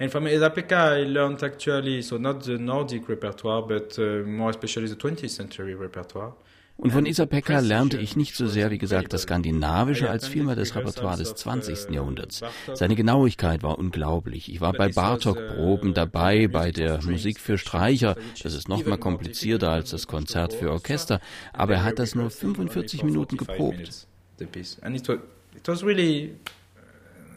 And 0.00 0.10
from 0.10 0.24
Ezapeka, 0.24 0.72
I 0.72 1.02
learned 1.04 1.42
actually, 1.44 2.02
so 2.02 2.16
not 2.16 2.42
the 2.42 2.58
Nordic 2.58 3.08
repertoire, 3.08 3.62
but 3.62 3.96
uh, 3.98 4.26
more 4.26 4.50
especially 4.50 4.88
the 4.88 4.96
20th 4.96 5.30
century 5.30 5.74
repertoire. 5.76 6.32
Und 6.76 6.90
von 6.90 7.06
Isa 7.06 7.24
Pekka 7.24 7.60
lernte 7.60 7.98
ich 7.98 8.16
nicht 8.16 8.34
so 8.34 8.46
sehr, 8.46 8.70
wie 8.70 8.78
gesagt, 8.78 9.12
das 9.12 9.22
Skandinavische, 9.22 10.10
als 10.10 10.26
vielmehr 10.26 10.56
das 10.56 10.74
Repertoire 10.74 11.16
des 11.16 11.34
20. 11.34 11.90
Jahrhunderts. 11.90 12.42
Seine 12.74 12.96
Genauigkeit 12.96 13.62
war 13.62 13.78
unglaublich. 13.78 14.52
Ich 14.52 14.60
war 14.60 14.72
bei 14.72 14.88
Bartok-Proben 14.88 15.94
dabei, 15.94 16.48
bei 16.48 16.72
der 16.72 17.00
Musik 17.04 17.38
für 17.38 17.58
Streicher. 17.58 18.16
Das 18.42 18.54
ist 18.54 18.68
noch 18.68 18.84
mal 18.84 18.98
komplizierter 18.98 19.70
als 19.70 19.90
das 19.90 20.06
Konzert 20.08 20.52
für 20.52 20.72
Orchester. 20.72 21.20
Aber 21.52 21.74
er 21.74 21.84
hat 21.84 21.98
das 21.98 22.14
nur 22.14 22.30
45 22.30 23.04
Minuten 23.04 23.36
geprobt. 23.36 24.06
It 24.40 25.68
was 25.68 25.84
really 25.84 26.34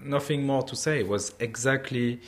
nothing 0.04 0.46
more 0.46 0.66
to 0.66 0.76
say. 0.76 1.02
It 1.02 1.10
was 1.10 1.36
exactly 1.40 2.20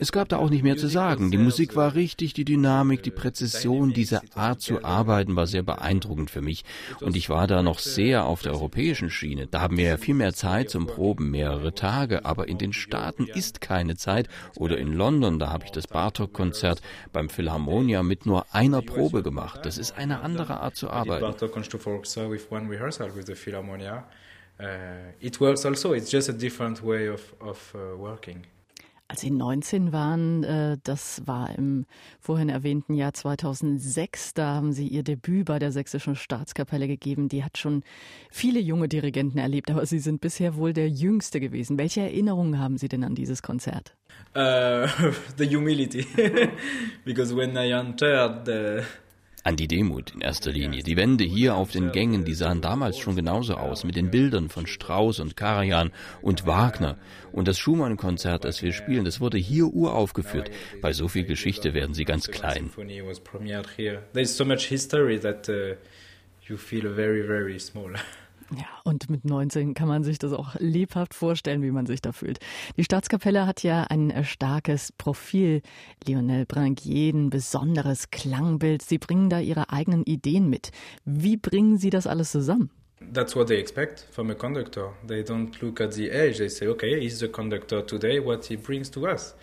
es 0.00 0.12
gab 0.12 0.30
da 0.30 0.38
auch 0.38 0.48
nicht 0.48 0.64
mehr 0.64 0.78
zu 0.78 0.88
sagen. 0.88 1.30
Die 1.30 1.36
Musik 1.36 1.76
war 1.76 1.94
richtig, 1.94 2.32
die 2.32 2.46
Dynamik, 2.46 3.02
die 3.02 3.10
Präzision, 3.10 3.92
diese 3.92 4.22
Art 4.34 4.62
zu 4.62 4.82
arbeiten 4.82 5.36
war 5.36 5.46
sehr 5.46 5.62
beeindruckend 5.62 6.30
für 6.30 6.40
mich. 6.40 6.64
Und 7.00 7.16
ich 7.16 7.28
war 7.28 7.46
da 7.46 7.62
noch 7.62 7.78
sehr 7.78 8.24
auf 8.24 8.40
der 8.40 8.52
europäischen 8.52 9.10
Schiene. 9.10 9.46
Da 9.46 9.60
haben 9.60 9.76
wir 9.76 9.84
ja 9.84 9.96
viel 9.98 10.14
mehr 10.14 10.32
Zeit 10.32 10.70
zum 10.70 10.86
Proben, 10.86 11.30
mehrere 11.30 11.74
Tage. 11.74 12.24
Aber 12.24 12.48
in 12.48 12.56
den 12.56 12.72
Staaten 12.72 13.26
ist 13.26 13.60
keine 13.60 13.96
Zeit. 13.96 14.28
Oder 14.56 14.78
in 14.78 14.94
London, 14.94 15.38
da 15.38 15.50
habe 15.50 15.66
ich 15.66 15.70
das 15.70 15.86
Bartok-Konzert 15.86 16.80
beim 17.12 17.28
Philharmonia 17.28 18.02
mit 18.02 18.24
nur 18.24 18.46
einer 18.54 18.80
Probe 18.80 19.22
gemacht. 19.22 19.60
Das 19.64 19.76
ist 19.76 19.98
eine 19.98 20.20
andere 20.20 20.60
Art 20.60 20.76
zu 20.76 20.88
arbeiten. 20.88 21.26
Uh, 24.62 25.14
it 25.20 25.40
works 25.40 25.64
also. 25.64 25.94
It's 25.94 26.10
just 26.10 26.28
a 26.28 26.34
different 26.34 26.82
way 26.82 27.08
of, 27.08 27.34
of 27.40 27.74
uh, 27.74 27.96
working. 27.96 28.44
Als 29.10 29.22
Sie 29.22 29.32
19 29.32 29.92
waren, 29.92 30.44
äh, 30.44 30.78
das 30.84 31.26
war 31.26 31.52
im 31.58 31.84
vorhin 32.20 32.48
erwähnten 32.48 32.94
Jahr 32.94 33.12
2006, 33.12 34.34
da 34.34 34.54
haben 34.54 34.72
Sie 34.72 34.86
Ihr 34.86 35.02
Debüt 35.02 35.46
bei 35.46 35.58
der 35.58 35.72
Sächsischen 35.72 36.14
Staatskapelle 36.14 36.86
gegeben. 36.86 37.28
Die 37.28 37.42
hat 37.42 37.58
schon 37.58 37.82
viele 38.30 38.60
junge 38.60 38.86
Dirigenten 38.86 39.38
erlebt, 39.38 39.68
aber 39.68 39.84
Sie 39.84 39.98
sind 39.98 40.20
bisher 40.20 40.54
wohl 40.54 40.72
der 40.72 40.88
Jüngste 40.88 41.40
gewesen. 41.40 41.76
Welche 41.76 42.02
Erinnerungen 42.02 42.60
haben 42.60 42.78
Sie 42.78 42.86
denn 42.86 43.02
an 43.02 43.16
dieses 43.16 43.42
Konzert? 43.42 43.96
Uh, 44.36 44.86
the 45.36 45.56
humility, 45.56 46.06
because 47.04 47.34
when 47.34 47.56
I 47.56 47.72
entered 47.72 48.46
the 48.46 48.84
an 49.44 49.56
die 49.56 49.68
Demut 49.68 50.12
in 50.14 50.20
erster 50.20 50.52
Linie. 50.52 50.82
Die 50.82 50.96
Wände 50.96 51.24
hier 51.24 51.54
auf 51.54 51.70
den 51.70 51.92
Gängen, 51.92 52.24
die 52.24 52.34
sahen 52.34 52.60
damals 52.60 52.98
schon 52.98 53.16
genauso 53.16 53.54
aus, 53.54 53.84
mit 53.84 53.96
den 53.96 54.10
Bildern 54.10 54.48
von 54.48 54.66
Strauss 54.66 55.20
und 55.20 55.36
Karajan 55.36 55.92
und 56.22 56.46
Wagner. 56.46 56.98
Und 57.32 57.48
das 57.48 57.58
Schumann-Konzert, 57.58 58.44
das 58.44 58.62
wir 58.62 58.72
spielen, 58.72 59.04
das 59.04 59.20
wurde 59.20 59.38
hier 59.38 59.66
uraufgeführt. 59.66 60.50
Bei 60.82 60.92
so 60.92 61.08
viel 61.08 61.24
Geschichte 61.24 61.74
werden 61.74 61.94
sie 61.94 62.04
ganz 62.04 62.28
klein. 62.28 62.70
Uh, 65.50 65.76
you 66.46 66.56
feel 66.56 66.94
very, 66.94 67.22
very 67.22 67.58
small. 67.58 67.94
Ja, 68.56 68.66
und 68.82 69.08
mit 69.08 69.24
19 69.24 69.74
kann 69.74 69.86
man 69.86 70.02
sich 70.02 70.18
das 70.18 70.32
auch 70.32 70.56
lebhaft 70.58 71.14
vorstellen, 71.14 71.62
wie 71.62 71.70
man 71.70 71.86
sich 71.86 72.02
da 72.02 72.10
fühlt. 72.10 72.40
Die 72.76 72.82
Staatskapelle 72.82 73.46
hat 73.46 73.62
ja 73.62 73.84
ein 73.84 74.24
starkes 74.24 74.92
Profil. 74.92 75.62
Lionel 76.06 76.46
Branguier, 76.46 77.14
ein 77.14 77.30
besonderes 77.30 78.10
Klangbild. 78.10 78.82
Sie 78.82 78.98
bringen 78.98 79.30
da 79.30 79.38
ihre 79.38 79.70
eigenen 79.70 80.02
Ideen 80.04 80.50
mit. 80.50 80.72
Wie 81.04 81.36
bringen 81.36 81.78
Sie 81.78 81.90
das 81.90 82.08
alles 82.08 82.32
zusammen? 82.32 82.70
That's 83.12 83.34
what 83.34 83.46
they 83.46 83.58
expect 83.58 84.06
from 84.10 84.30
a 84.30 84.34
conductor. 84.34 84.92
They 85.06 85.22
don't 85.22 85.60
look 85.62 85.80
at 85.80 85.94
the 85.94 86.10
age. 86.10 86.38
They 86.38 86.48
say, 86.48 86.66
okay, 86.66 87.00
he's 87.00 87.18
the 87.18 87.28
conductor 87.28 87.86
today, 87.86 88.20
what 88.24 88.44
he 88.44 88.56
brings 88.56 88.90
to 88.90 89.06
us. 89.06 89.34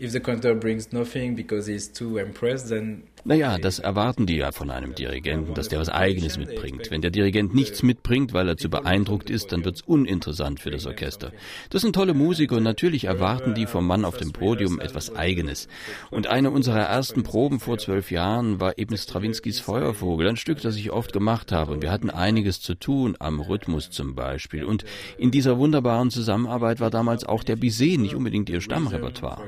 If 0.00 0.10
the 0.10 0.20
conductor 0.20 0.54
brings 0.56 0.92
nothing 0.92 1.36
because 1.36 1.70
he's 1.70 1.92
too 1.92 2.18
impressed, 2.18 2.68
then 2.68 3.04
naja, 3.26 3.56
das 3.56 3.78
erwarten 3.78 4.26
die 4.26 4.36
ja 4.36 4.52
von 4.52 4.68
einem 4.68 4.94
Dirigenten, 4.94 5.54
dass 5.54 5.70
der 5.70 5.80
was 5.80 5.88
Eigenes 5.88 6.36
mitbringt. 6.36 6.90
Wenn 6.90 7.00
der 7.00 7.10
Dirigent 7.10 7.54
nichts 7.54 7.82
mitbringt, 7.82 8.34
weil 8.34 8.46
er 8.46 8.58
zu 8.58 8.68
beeindruckt 8.68 9.30
ist, 9.30 9.50
dann 9.50 9.64
wird's 9.64 9.80
uninteressant 9.80 10.60
für 10.60 10.70
das 10.70 10.84
Orchester. 10.84 11.32
Das 11.70 11.80
sind 11.80 11.94
tolle 11.94 12.12
Musiker 12.12 12.56
und 12.56 12.64
natürlich 12.64 13.04
erwarten 13.04 13.54
die 13.54 13.64
vom 13.64 13.86
Mann 13.86 14.04
auf 14.04 14.18
dem 14.18 14.32
Podium 14.32 14.78
etwas 14.78 15.16
Eigenes. 15.16 15.68
Und 16.10 16.26
eine 16.26 16.50
unserer 16.50 16.82
ersten 16.82 17.22
Proben 17.22 17.60
vor 17.60 17.78
zwölf 17.78 18.10
Jahren 18.10 18.60
war 18.60 18.76
eben 18.76 18.94
Strawinskys 18.94 19.58
Feuervogel, 19.58 20.28
ein 20.28 20.36
Stück, 20.36 20.60
das 20.60 20.76
ich 20.76 20.90
oft 20.90 21.14
gemacht 21.14 21.50
habe. 21.50 21.72
Und 21.72 21.82
wir 21.82 21.90
hatten 21.90 22.10
einiges 22.10 22.60
zu 22.60 22.74
tun, 22.74 23.16
am 23.20 23.40
Rhythmus 23.40 23.90
zum 23.90 24.14
Beispiel. 24.14 24.64
Und 24.64 24.84
in 25.16 25.30
dieser 25.30 25.56
wunderbaren 25.56 26.10
Zusammenarbeit 26.10 26.78
war 26.78 26.90
damals 26.90 27.24
auch 27.24 27.42
der 27.42 27.56
Bizet 27.56 28.00
nicht 28.00 28.14
unbedingt 28.14 28.50
ihr 28.50 28.60
Stammrepertoire. 28.60 29.42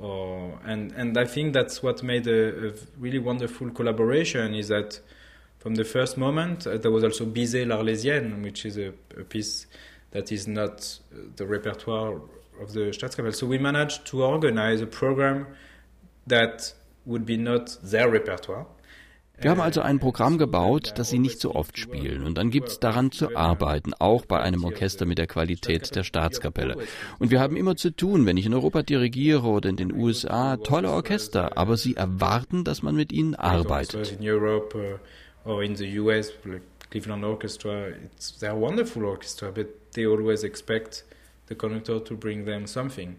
Uh, 0.00 0.56
and 0.64 0.90
and 0.92 1.16
I 1.16 1.24
think 1.24 1.52
that's 1.52 1.82
what 1.82 2.02
made 2.02 2.26
a, 2.26 2.68
a, 2.68 2.72
really 2.98 3.20
wonderful 3.20 3.70
collaboration 3.70 4.52
is 4.54 4.68
that 4.68 4.98
from 5.58 5.76
the 5.76 5.84
first 5.84 6.18
moment 6.18 6.66
uh, 6.66 6.76
there 6.78 6.90
was 6.90 7.04
also 7.04 7.24
Bizet 7.24 7.68
l'Arlésienne, 7.68 8.42
which 8.42 8.66
is 8.66 8.76
a, 8.76 8.92
a, 9.16 9.22
piece 9.22 9.66
that 10.10 10.32
is 10.32 10.48
not 10.48 10.98
uh, 11.12 11.18
the 11.36 11.46
repertoire 11.46 12.20
of 12.60 12.72
the 12.72 12.90
Staatskapelle. 12.90 13.34
So 13.34 13.46
we 13.46 13.58
managed 13.58 14.04
to 14.06 14.24
organize 14.24 14.80
a 14.80 14.86
program 14.86 15.46
that 16.26 16.74
would 17.06 17.24
be 17.24 17.36
not 17.36 17.76
their 17.82 18.08
repertoire, 18.08 18.66
Wir 19.40 19.50
haben 19.50 19.60
also 19.60 19.80
ein 19.80 19.98
Programm 19.98 20.38
gebaut, 20.38 20.92
das 20.96 21.10
sie 21.10 21.18
nicht 21.18 21.40
so 21.40 21.54
oft 21.54 21.78
spielen. 21.78 22.24
Und 22.24 22.38
dann 22.38 22.50
gibt 22.50 22.68
es 22.68 22.80
daran 22.80 23.10
zu 23.10 23.36
arbeiten, 23.36 23.92
auch 23.94 24.24
bei 24.26 24.40
einem 24.40 24.64
Orchester 24.64 25.06
mit 25.06 25.18
der 25.18 25.26
Qualität 25.26 25.94
der 25.94 26.04
Staatskapelle. 26.04 26.76
Und 27.18 27.30
wir 27.30 27.40
haben 27.40 27.56
immer 27.56 27.76
zu 27.76 27.90
tun, 27.90 28.26
wenn 28.26 28.36
ich 28.36 28.46
in 28.46 28.54
Europa 28.54 28.82
dirigiere 28.82 29.46
oder 29.46 29.68
in 29.68 29.76
den 29.76 29.92
USA, 29.92 30.56
tolle 30.56 30.90
Orchester, 30.90 31.58
aber 31.58 31.76
sie 31.76 31.96
erwarten, 31.96 32.64
dass 32.64 32.82
man 32.82 32.94
mit 32.94 33.12
ihnen 33.12 33.34
arbeitet. 33.34 34.18
like 36.46 36.62
Cleveland 36.94 37.24
Orchestra, 37.24 37.88
it's 37.88 38.38
they're 38.40 38.54
wonderful 38.54 39.04
orchestra, 39.04 39.50
but 39.50 39.66
they 39.94 40.06
always 40.06 40.44
expect 40.44 41.02
the 41.48 41.54
conductor 41.56 41.98
to 41.98 42.14
bring 42.14 42.44
them 42.44 42.68
something. 42.68 43.16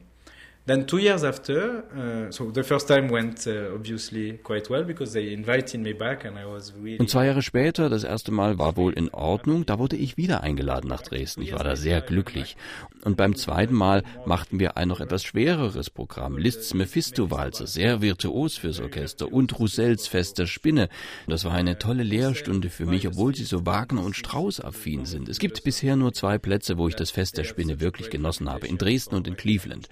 Then 0.68 0.88
two 0.88 0.98
years 0.98 1.24
after, 1.24 1.84
uh, 1.96 2.32
so 2.32 2.50
the 2.52 2.64
first 2.64 2.88
time 2.88 3.12
went 3.12 3.46
uh, 3.46 3.76
obviously 3.76 4.40
quite 4.42 4.68
well 4.68 4.84
because 4.84 5.14
they 5.14 5.32
invited 5.32 5.82
me 5.82 5.94
back 5.94 6.26
and 6.26 6.40
I 6.40 6.46
was 6.46 6.74
really. 6.82 6.98
Und 6.98 7.08
zwei 7.08 7.28
Jahre 7.28 7.44
später, 7.44 7.88
das 7.88 8.04
erste 8.04 8.32
Mal 8.32 8.58
war 8.58 8.76
wohl 8.76 8.94
in 8.94 9.10
Ordnung, 9.10 9.68
da 9.68 9.78
wurde 9.78 9.96
ich 9.96 10.18
wieder 10.18 10.42
eingeladen 10.42 10.88
nach 10.88 11.04
Dresden. 11.04 11.44
Ich 11.44 11.54
war 11.54 11.64
da 11.64 11.76
sehr 11.76 12.02
glücklich. 12.02 12.58
Und 13.04 13.16
beim 13.16 13.36
zweiten 13.36 13.76
Mal 13.76 14.02
machten 14.26 14.60
wir 14.60 14.76
ein 14.76 14.88
noch 14.88 15.02
etwas 15.02 15.24
schwereres 15.24 15.92
Programm, 15.92 16.40
Liszt's 16.40 16.74
Mephisto-Walzer, 16.74 17.68
sehr 17.68 18.02
virtuos 18.02 18.58
fürs 18.58 18.80
Orchester 18.80 19.32
und 19.32 19.60
Roussels 19.60 20.08
Fest 20.08 20.40
der 20.40 20.48
Spinne. 20.48 20.90
Das 21.28 21.46
war 21.46 21.54
eine 21.54 21.78
tolle 21.78 22.02
Lehrstunde 22.02 22.72
für 22.72 22.88
mich, 22.88 23.08
obwohl 23.08 23.36
sie 23.36 23.44
so 23.44 23.68
Wagner- 23.68 24.04
und 24.04 24.16
Strauß-affin 24.16 25.06
sind. 25.06 25.30
Es 25.30 25.38
gibt 25.38 25.64
bisher 25.64 25.96
nur 25.96 26.14
zwei 26.14 26.40
Plätze, 26.40 26.80
wo 26.80 26.88
ich 26.88 26.96
das 26.96 27.12
Fest 27.12 27.38
der 27.38 27.44
Spinne 27.44 27.80
wirklich 27.82 28.10
genossen 28.10 28.50
habe, 28.50 28.66
in 28.66 28.80
Dresden 28.80 29.14
und 29.14 29.28
in 29.28 29.38
Cleveland. 29.38 29.90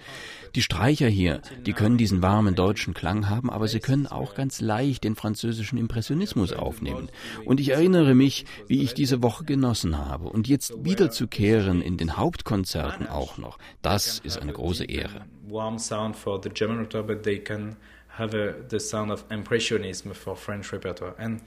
Die 0.55 0.62
Streicher 0.63 1.07
hier, 1.07 1.41
die 1.65 1.73
können 1.73 1.97
diesen 1.97 2.21
warmen 2.21 2.55
deutschen 2.55 2.93
Klang 2.93 3.29
haben, 3.29 3.49
aber 3.49 3.67
sie 3.67 3.79
können 3.79 4.07
auch 4.07 4.33
ganz 4.33 4.61
leicht 4.61 5.03
den 5.03 5.15
französischen 5.15 5.77
Impressionismus 5.77 6.53
aufnehmen. 6.53 7.09
Und 7.45 7.59
ich 7.59 7.69
erinnere 7.69 8.15
mich, 8.15 8.45
wie 8.67 8.81
ich 8.81 8.93
diese 8.93 9.21
Woche 9.21 9.43
genossen 9.43 9.97
habe. 9.97 10.29
Und 10.29 10.47
jetzt 10.47 10.73
wiederzukehren 10.83 11.81
in 11.81 11.97
den 11.97 12.17
Hauptkonzerten 12.17 13.07
auch 13.07 13.37
noch, 13.37 13.57
das 13.81 14.19
ist 14.19 14.41
eine 14.41 14.53
große 14.53 14.85
Ehre. 14.85 15.25
Warm 15.47 15.77
sound 15.77 16.15
for 16.15 16.39
the 16.41 16.49
German 16.49 16.77
repertoire, 16.79 17.05
but 17.05 17.23
they 17.23 17.39
can 17.39 17.75
have 18.17 18.35
a, 18.35 18.53
the 18.69 18.79
sound 18.79 19.11
of 19.11 19.25
impressionism 19.29 20.11
for 20.11 20.35
French 20.35 20.71
repertoire. 20.71 21.13
And 21.17 21.41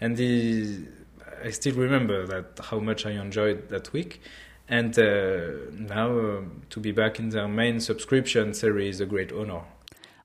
and 0.00 0.16
the, 0.16 0.88
I 1.44 1.52
still 1.52 1.74
remember 1.76 2.26
that 2.26 2.58
how 2.70 2.80
much 2.80 3.06
I 3.06 3.12
enjoyed 3.12 3.68
that 3.68 3.92
week. 3.92 4.20
And 4.72 4.96
uh, 4.96 5.70
now 5.76 6.18
uh, 6.18 6.40
to 6.70 6.80
be 6.80 6.92
back 6.92 7.18
in 7.18 7.28
their 7.28 7.46
main 7.46 7.78
subscription 7.78 8.54
series 8.54 8.94
is 8.94 9.00
a 9.02 9.04
great 9.04 9.30
honor. 9.30 9.66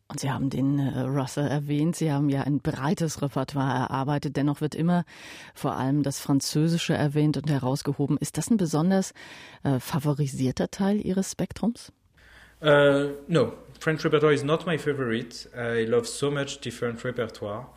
Und 0.07 0.21
Sie 0.21 0.31
haben 0.31 0.49
den 0.49 0.79
äh, 0.79 1.01
Russell 1.01 1.49
erwähnt. 1.49 1.97
Sie 1.97 2.13
haben 2.13 2.29
ja 2.29 2.43
ein 2.43 2.61
breites 2.61 3.21
Repertoire 3.21 3.89
erarbeitet. 3.89 4.37
Dennoch 4.37 4.61
wird 4.61 4.73
immer 4.73 5.03
vor 5.53 5.75
allem 5.75 6.01
das 6.01 6.21
Französische 6.21 6.93
erwähnt 6.93 7.35
und 7.35 7.49
herausgehoben. 7.49 8.15
Ist 8.21 8.37
das 8.37 8.49
ein 8.49 8.55
besonders 8.55 9.13
äh, 9.63 9.81
favorisierter 9.81 10.71
Teil 10.71 11.05
Ihres 11.05 11.33
Spektrums? 11.33 11.91
Uh, 12.61 13.15
no, 13.27 13.51
French 13.81 14.05
repertoire 14.05 14.33
is 14.33 14.45
not 14.45 14.65
my 14.65 14.77
favorite. 14.77 15.49
I 15.53 15.83
love 15.83 16.07
so 16.07 16.31
much 16.31 16.61
different 16.61 17.03
repertoire. 17.03 17.67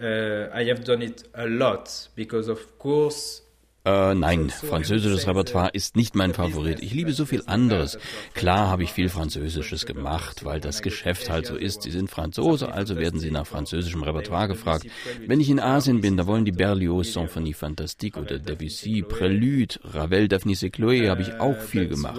Uh, 0.00 0.48
I 0.54 0.64
have 0.70 0.84
done 0.84 1.02
it 1.02 1.24
a 1.34 1.46
lot 1.46 2.08
because, 2.14 2.48
of 2.48 2.78
course, 2.78 3.43
äh, 3.84 4.14
nein, 4.14 4.50
französisches 4.50 5.26
Repertoire 5.26 5.70
ist 5.72 5.96
nicht 5.96 6.14
mein 6.14 6.32
Favorit. 6.32 6.82
Ich 6.82 6.94
liebe 6.94 7.12
so 7.12 7.26
viel 7.26 7.42
anderes. 7.46 7.98
Klar 8.32 8.68
habe 8.68 8.82
ich 8.82 8.92
viel 8.92 9.08
Französisches 9.08 9.84
gemacht, 9.84 10.44
weil 10.44 10.60
das 10.60 10.80
Geschäft 10.80 11.28
halt 11.30 11.46
so 11.46 11.56
ist. 11.56 11.82
Sie 11.82 11.90
sind 11.90 12.10
Franzose, 12.10 12.72
also 12.72 12.96
werden 12.96 13.20
sie 13.20 13.30
nach 13.30 13.46
französischem 13.46 14.02
Repertoire 14.02 14.48
gefragt. 14.48 14.86
Wenn 15.26 15.40
ich 15.40 15.50
in 15.50 15.60
Asien 15.60 16.00
bin, 16.00 16.16
da 16.16 16.26
wollen 16.26 16.44
die 16.44 16.52
Berlioz 16.52 17.12
Symphonie 17.12 17.52
Fantastique 17.52 18.18
oder 18.18 18.38
Debussy, 18.38 19.02
Prélude, 19.02 19.78
Ravel, 19.84 20.28
Daphne 20.28 20.54
Chloé 20.54 21.10
habe 21.10 21.22
ich 21.22 21.38
auch 21.40 21.58
viel 21.60 21.88
gemacht. 21.88 22.18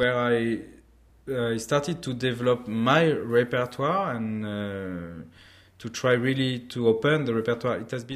I 1.28 1.58
started 1.58 2.04
to 2.04 2.14
develop 2.14 2.68
my 2.68 3.12
repertoire 3.12 4.16
and 4.16 4.46
uh, 4.46 5.24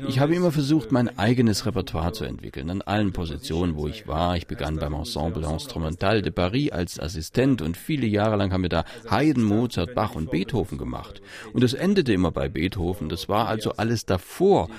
ich 0.07 0.19
habe 0.19 0.33
immer 0.33 0.51
versucht, 0.51 0.91
mein 0.93 1.19
eigenes 1.19 1.65
Repertoire 1.65 2.13
zu 2.13 2.23
entwickeln, 2.23 2.69
an 2.69 2.81
allen 2.81 3.11
Positionen, 3.11 3.75
wo 3.75 3.87
ich 3.87 4.07
war. 4.07 4.37
Ich 4.37 4.47
begann 4.47 4.77
beim 4.77 4.93
Ensemble 4.93 5.45
Instrumental 5.45 6.21
de 6.21 6.31
Paris 6.31 6.71
als 6.71 6.99
Assistent 6.99 7.61
und 7.61 7.75
viele 7.75 8.07
Jahre 8.07 8.37
lang 8.37 8.53
haben 8.53 8.61
wir 8.61 8.69
da 8.69 8.85
Haydn, 9.09 9.43
Mozart, 9.43 9.93
Bach 9.93 10.15
und 10.15 10.31
Beethoven 10.31 10.77
gemacht. 10.77 11.21
Und 11.51 11.63
es 11.63 11.73
endete 11.73 12.13
immer 12.13 12.31
bei 12.31 12.47
Beethoven. 12.47 13.09
Das 13.09 13.27
war 13.27 13.49
also 13.49 13.73
alles 13.73 14.05
davor. 14.05 14.69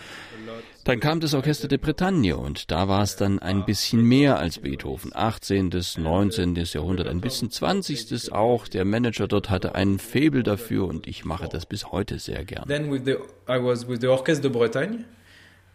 Dann 0.84 0.98
kam 0.98 1.20
das 1.20 1.34
Orchester 1.34 1.68
de 1.68 1.78
Bretagne 1.78 2.36
und 2.36 2.70
da 2.70 2.88
war 2.88 3.02
es 3.02 3.16
dann 3.16 3.38
ein 3.38 3.66
bisschen 3.66 4.02
mehr 4.02 4.38
als 4.38 4.60
Beethoven. 4.60 5.10
18., 5.14 5.70
19. 5.98 6.54
Jahrhundert, 6.54 7.06
ein 7.06 7.20
bisschen 7.20 7.50
20. 7.50 8.32
auch. 8.32 8.66
Der 8.66 8.84
Manager 8.86 9.28
dort 9.28 9.50
hatte 9.50 9.74
einen 9.74 9.98
Faible 9.98 10.42
dafür 10.42 10.86
und 10.86 11.06
ich 11.06 11.24
mache 11.24 11.48
das 11.48 11.66
bis 11.66 11.92
heute 11.92 12.18
sehr 12.18 12.44
gern. 12.44 12.66
Then 12.66 12.90
with 12.90 13.02
the, 13.04 13.16
I 13.46 13.62
was 13.62 13.86
with 13.88 14.00
the 14.00 14.08
Orchestre 14.08 14.48
de 14.48 14.58
Bretagne. 14.58 15.04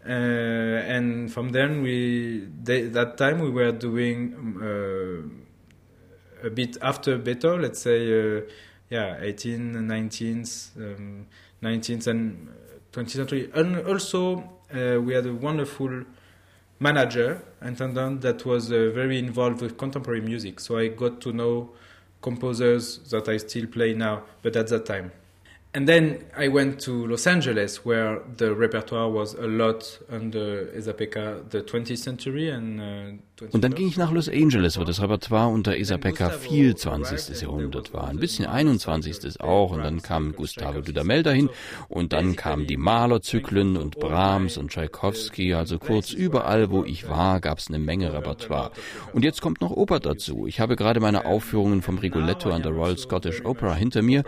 Uh, 0.07 0.11
and 0.87 1.31
from 1.31 1.51
then 1.51 1.83
we, 1.83 2.47
they, 2.63 2.87
that 2.91 3.17
time 3.17 3.41
we 3.41 3.49
were 3.51 3.71
doing 3.71 4.35
uh, 4.61 5.23
a 6.45 6.49
bit 6.49 6.77
after 6.81 7.17
Beethoven, 7.17 7.61
let's 7.61 7.81
say, 7.81 8.07
uh, 8.07 8.41
yeah, 8.91 9.19
18th, 9.19 9.75
19th, 9.75 10.77
um, 10.77 11.25
19th 11.63 12.07
and 12.07 12.49
20th 12.91 13.09
century. 13.09 13.49
And 13.53 13.77
also 13.87 14.54
uh, 14.73 14.99
we 15.01 15.13
had 15.13 15.25
a 15.25 15.33
wonderful 15.33 16.03
manager, 16.79 17.43
intendant, 17.61 18.21
that 18.21 18.45
was 18.45 18.71
uh, 18.71 18.91
very 18.93 19.19
involved 19.19 19.61
with 19.61 19.77
contemporary 19.77 20.21
music. 20.21 20.59
So 20.59 20.77
I 20.77 20.89
got 20.89 21.21
to 21.21 21.33
know 21.33 21.71
composers 22.21 22.97
that 23.09 23.29
I 23.29 23.37
still 23.37 23.67
play 23.67 23.93
now, 23.93 24.23
but 24.41 24.55
at 24.55 24.67
that 24.67 24.85
time. 24.85 25.11
And 25.73 25.89
then 25.89 26.23
I 26.37 26.47
went 26.47 26.79
to 26.81 27.05
Los 27.05 27.27
Angeles, 27.27 27.83
where 27.83 28.21
the 28.37 28.55
repertoire 28.55 29.09
was 29.09 29.33
a 29.33 29.45
lot 29.45 29.99
under 30.09 30.69
Esa-Pekka, 30.73 31.49
the 31.49 31.63
20th 31.63 31.97
century 31.97 32.49
and 32.49 32.79
uh, 32.79 33.21
Und 33.51 33.63
dann 33.63 33.75
ging 33.75 33.87
ich 33.87 33.97
nach 33.97 34.11
Los 34.11 34.29
Angeles, 34.29 34.79
wo 34.79 34.83
das 34.83 35.01
Repertoire 35.01 35.49
unter 35.49 35.77
Esa-Pekka 35.77 36.29
viel 36.29 36.75
20. 36.75 37.41
Jahrhundert 37.41 37.93
war, 37.93 38.07
ein 38.07 38.17
bisschen 38.17 38.45
21. 38.45 39.41
auch. 39.41 39.71
Und 39.71 39.83
dann 39.83 40.01
kam 40.01 40.33
Gustavo 40.33 40.81
Dudamel 40.81 41.23
dahin 41.23 41.49
und 41.89 42.13
dann 42.13 42.35
kamen 42.35 42.65
die 42.65 42.77
Mahler-Zyklen 42.77 43.75
und 43.75 43.99
Brahms 43.99 44.57
und 44.57 44.71
Tchaikovsky. 44.71 45.53
Also 45.53 45.79
kurz 45.79 46.11
überall, 46.11 46.69
wo 46.71 46.85
ich 46.85 47.09
war, 47.09 47.41
gab 47.41 47.57
es 47.57 47.67
eine 47.67 47.79
Menge 47.79 48.13
Repertoire. 48.13 48.71
Und 49.13 49.25
jetzt 49.25 49.41
kommt 49.41 49.59
noch 49.59 49.71
Oper 49.71 49.99
dazu. 49.99 50.47
Ich 50.47 50.59
habe 50.59 50.75
gerade 50.75 50.99
meine 50.99 51.25
Aufführungen 51.25 51.81
vom 51.81 51.97
Rigoletto 51.97 52.51
an 52.51 52.63
der 52.63 52.71
Royal 52.71 52.97
Scottish 52.97 53.43
Opera 53.43 53.75
hinter 53.75 54.01
mir. 54.01 54.23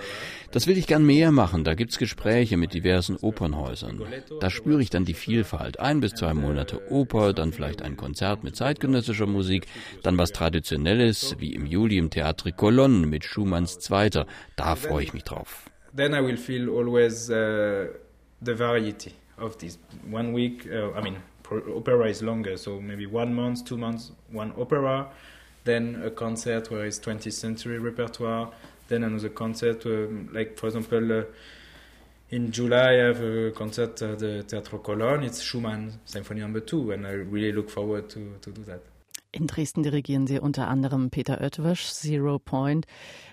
Das 0.52 0.68
will 0.68 0.78
ich 0.78 0.88
gern 0.88 1.06
mehr 1.06 1.32
machen. 1.32 1.64
Da 1.64 1.76
gibt's 1.76 1.98
Gespräche 1.98 2.58
mit 2.58 2.74
diversen 2.74 3.18
Opernhäusern. 3.18 4.02
Da 4.40 4.50
spüre 4.50 4.82
ich 4.82 4.90
dann 4.90 5.06
die 5.06 5.14
Vielfalt. 5.14 5.80
Ein 5.80 6.00
bis 6.00 6.14
zwei 6.14 6.34
Monate 6.34 6.92
Oper, 6.92 7.34
dann 7.34 7.52
vielleicht 7.52 7.82
ein 7.82 7.98
Konzert 7.98 8.44
mit 8.44 8.56
zeitgenössischer 8.98 9.28
Musik, 9.28 9.68
dann 10.04 10.18
was 10.18 10.32
Traditionelles, 10.32 11.36
wie 11.40 11.54
im 11.54 11.66
Juli 11.66 11.98
im 11.98 12.10
Theatre 12.10 12.52
Colonne 12.52 13.06
mit 13.06 13.24
Schumanns 13.24 13.80
Zweiter. 13.80 14.26
Da 14.56 14.76
freue 14.76 15.04
ich 15.04 15.14
mich 15.14 15.24
drauf. 15.24 15.70
Then 15.96 16.14
I 16.14 16.22
will 16.22 16.38
feel 16.38 16.70
always 16.70 17.30
uh, 17.30 17.88
the 18.42 18.58
variety 18.58 19.14
of 19.38 19.58
this. 19.58 19.80
One 20.12 20.34
week, 20.34 20.68
uh, 20.68 20.98
I 20.98 21.02
mean, 21.02 21.18
opera 21.76 22.10
is 22.10 22.22
longer, 22.22 22.58
so 22.58 22.80
maybe 22.80 23.06
one 23.06 23.34
month, 23.34 23.66
two 23.66 23.78
months, 23.78 24.12
one 24.32 24.54
opera, 24.58 25.08
then 25.64 26.02
a 26.06 26.12
concert 26.12 26.70
where 26.70 26.86
it's 26.86 27.00
20th 27.00 27.34
century 27.34 27.80
repertoire, 27.80 28.52
then 28.90 29.04
another 29.04 29.30
concert, 29.30 29.86
uh, 29.86 30.08
like 30.32 30.58
for 30.58 30.68
example, 30.68 31.20
uh, 31.20 31.24
in 32.30 32.52
July 32.52 33.00
I 33.00 33.08
have 33.08 33.22
a 33.22 33.52
concert 33.52 34.02
at 34.02 34.20
the 34.20 34.44
Teatro 34.44 34.80
Cologne. 34.80 35.24
It's 35.24 35.42
Schumann 35.42 36.00
Symphony 36.06 36.42
Number 36.42 36.60
no. 36.60 36.66
Two, 36.66 36.92
and 36.92 37.06
I 37.06 37.12
really 37.12 37.52
look 37.52 37.70
forward 37.70 38.10
to, 38.10 38.38
to 38.42 38.52
do 38.52 38.64
that. 38.64 38.82
In 39.32 39.46
Dresden 39.46 39.84
dirigieren 39.84 40.26
Sie 40.26 40.40
unter 40.40 40.68
anderem 40.68 41.10
Peter 41.10 41.42
Oetwisch, 41.42 41.92
Zero 41.92 42.40
Point. 42.40 42.88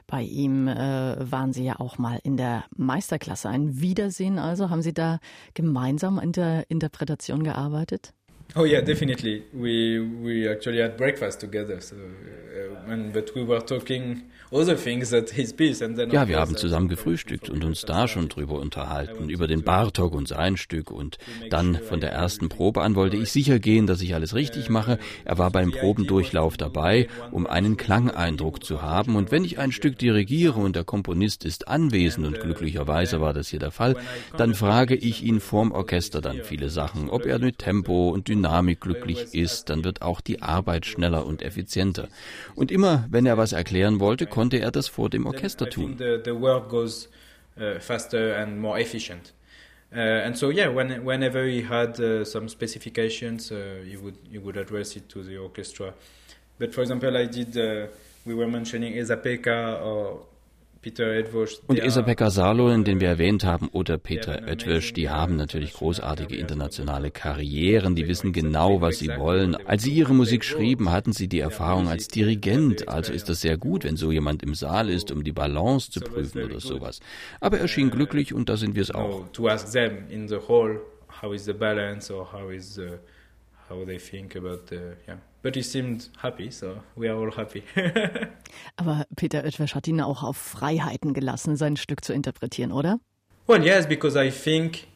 Bei 0.06 0.22
ihm 0.22 0.68
äh, 0.68 1.30
waren 1.30 1.52
Sie 1.52 1.64
ja 1.64 1.78
auch 1.78 1.98
mal 1.98 2.18
in 2.22 2.36
der 2.36 2.64
Meisterklasse. 2.76 3.48
Ein 3.48 3.80
Wiedersehen 3.80 4.38
also. 4.38 4.70
Haben 4.70 4.82
Sie 4.82 4.92
da 4.92 5.18
gemeinsam 5.54 6.18
in 6.18 6.32
der 6.32 6.68
Interpretation 6.68 7.42
gearbeitet? 7.42 8.12
Oh 8.56 8.64
yeah, 8.64 8.80
definitely. 8.80 9.42
We 9.52 9.98
we 10.00 10.48
actually 10.48 10.80
had 10.80 10.96
breakfast 10.96 11.40
together. 11.40 11.80
So, 11.80 11.96
uh, 11.96 12.92
and, 12.92 13.12
but 13.12 13.34
we 13.34 13.42
were 13.42 13.60
talking 13.60 14.22
other 14.52 14.76
things 14.76 15.12
at 15.12 15.30
his 15.30 15.52
piece. 15.52 15.82
And 15.82 15.96
then 15.96 16.10
ja, 16.10 16.28
wir 16.28 16.38
haben 16.38 16.56
zusammen 16.56 16.88
gefrühstückt 16.88 17.50
und 17.50 17.64
uns 17.64 17.82
da 17.82 18.06
schon 18.06 18.28
drüber 18.28 18.60
unterhalten, 18.60 19.28
über 19.28 19.48
den 19.48 19.62
Bartok 19.62 20.14
und 20.14 20.28
sein 20.28 20.56
Stück. 20.56 20.92
Und 20.92 21.18
dann 21.50 21.74
von 21.74 22.00
der 22.00 22.12
ersten 22.12 22.48
Probe 22.48 22.82
an 22.82 22.94
wollte 22.94 23.16
ich 23.16 23.32
sicher 23.32 23.58
gehen, 23.58 23.86
dass 23.86 24.00
ich 24.00 24.14
alles 24.14 24.34
richtig 24.34 24.68
mache. 24.70 24.98
Er 25.24 25.38
war 25.38 25.50
beim 25.50 25.72
Probendurchlauf 25.72 26.56
dabei, 26.56 27.08
um 27.32 27.46
einen 27.46 27.76
Klangeindruck 27.76 28.64
zu 28.64 28.82
haben. 28.82 29.16
Und 29.16 29.32
wenn 29.32 29.44
ich 29.44 29.58
ein 29.58 29.72
Stück 29.72 29.98
dirigiere 29.98 30.60
und 30.60 30.76
der 30.76 30.84
Komponist 30.84 31.44
ist 31.44 31.66
anwesend, 31.66 32.26
und 32.26 32.40
glücklicherweise 32.40 33.20
war 33.20 33.32
das 33.32 33.48
hier 33.48 33.58
der 33.58 33.72
Fall, 33.72 33.96
dann 34.36 34.54
frage 34.54 34.94
ich 34.94 35.24
ihn 35.24 35.40
vorm 35.40 35.72
Orchester 35.72 36.20
dann 36.20 36.42
viele 36.44 36.68
Sachen, 36.68 37.10
ob 37.10 37.26
er 37.26 37.40
mit 37.40 37.58
Tempo 37.58 38.10
und 38.10 38.28
Dynamik 38.34 38.80
glücklich 38.80 39.34
ist, 39.34 39.70
dann 39.70 39.84
wird 39.84 40.02
auch 40.02 40.20
die 40.20 40.42
Arbeit 40.42 40.86
schneller 40.86 41.26
und 41.26 41.42
effizienter. 41.42 42.08
Und 42.54 42.70
immer, 42.70 43.06
wenn 43.10 43.26
er 43.26 43.36
was 43.36 43.52
erklären 43.52 44.00
wollte, 44.00 44.26
konnte 44.26 44.58
er 44.58 44.70
das 44.70 44.88
vor 44.88 45.10
dem 45.10 45.26
Orchester 45.26 45.68
tun. 45.68 45.96
Uh, 49.96 50.26
and 50.26 50.36
so, 50.36 50.50
yeah, 50.50 50.68
when, 50.68 51.06
whenever 51.06 51.44
he 51.44 51.62
had 51.62 52.00
uh, 52.00 52.24
some 52.24 52.48
specifications, 52.48 53.52
uh, 53.52 53.76
he 53.88 53.96
would 53.96 54.16
he 54.28 54.38
would 54.38 54.56
address 54.56 54.96
it 54.96 55.08
to 55.08 55.22
the 55.22 55.38
orchestra. 55.38 55.94
But 56.58 56.74
for 56.74 56.82
example, 56.82 57.16
I 57.16 57.26
did. 57.26 57.56
Uh, 57.56 57.86
we 58.26 58.34
were 58.34 58.48
mentioning 58.48 58.94
Ezapeka 58.94 59.80
or 59.80 60.26
und 61.66 61.78
Isabeka 61.78 62.30
Salonen, 62.30 62.84
den 62.84 63.00
wir 63.00 63.08
erwähnt 63.08 63.44
haben, 63.44 63.68
oder 63.68 63.98
Peter 63.98 64.42
Oetwisch, 64.46 64.92
die 64.92 65.08
haben 65.08 65.36
natürlich 65.36 65.72
großartige 65.72 66.36
internationale 66.36 67.10
Karrieren, 67.10 67.94
die 67.94 68.06
wissen 68.06 68.32
genau, 68.32 68.80
was 68.80 68.98
sie 68.98 69.08
wollen. 69.08 69.54
Als 69.54 69.82
sie 69.82 69.92
ihre 69.92 70.14
Musik 70.14 70.44
schrieben, 70.44 70.90
hatten 70.90 71.12
sie 71.12 71.28
die 71.28 71.40
Erfahrung 71.40 71.88
als 71.88 72.08
Dirigent, 72.08 72.88
also 72.88 73.12
ist 73.12 73.28
das 73.28 73.40
sehr 73.40 73.56
gut, 73.56 73.84
wenn 73.84 73.96
so 73.96 74.12
jemand 74.12 74.42
im 74.42 74.54
Saal 74.54 74.90
ist, 74.90 75.10
um 75.10 75.24
die 75.24 75.32
Balance 75.32 75.90
zu 75.90 76.00
prüfen 76.00 76.44
oder 76.44 76.60
sowas. 76.60 77.00
Aber 77.40 77.58
er 77.58 77.68
schien 77.68 77.90
glücklich 77.90 78.34
und 78.34 78.48
da 78.48 78.56
sind 78.56 78.74
wir 78.74 78.82
es 78.82 78.90
auch. 78.90 79.26
How 83.68 83.84
they 83.84 83.98
think 83.98 84.36
about 84.36 84.66
the, 84.68 84.96
yeah. 85.06 85.16
But 85.42 85.56
he 85.56 85.62
seemed 85.62 86.10
happy, 86.22 86.50
so 86.50 86.82
we 86.96 87.08
are 87.08 87.16
all 87.16 87.30
happy. 87.34 87.62
Aber 88.76 89.06
Peter 89.16 89.42
Oetwisch 89.44 89.74
hat 89.74 89.88
ihn 89.88 90.00
auch 90.00 90.22
auf 90.22 90.36
Freiheiten 90.36 91.14
gelassen, 91.14 91.56
sein 91.56 91.76
Stück 91.76 92.04
zu 92.04 92.12
interpretieren, 92.12 92.72
oder? 92.72 92.98
Well, 93.46 93.64
yes, 93.64 93.86
because 93.86 94.16
I 94.16 94.30
think 94.30 94.86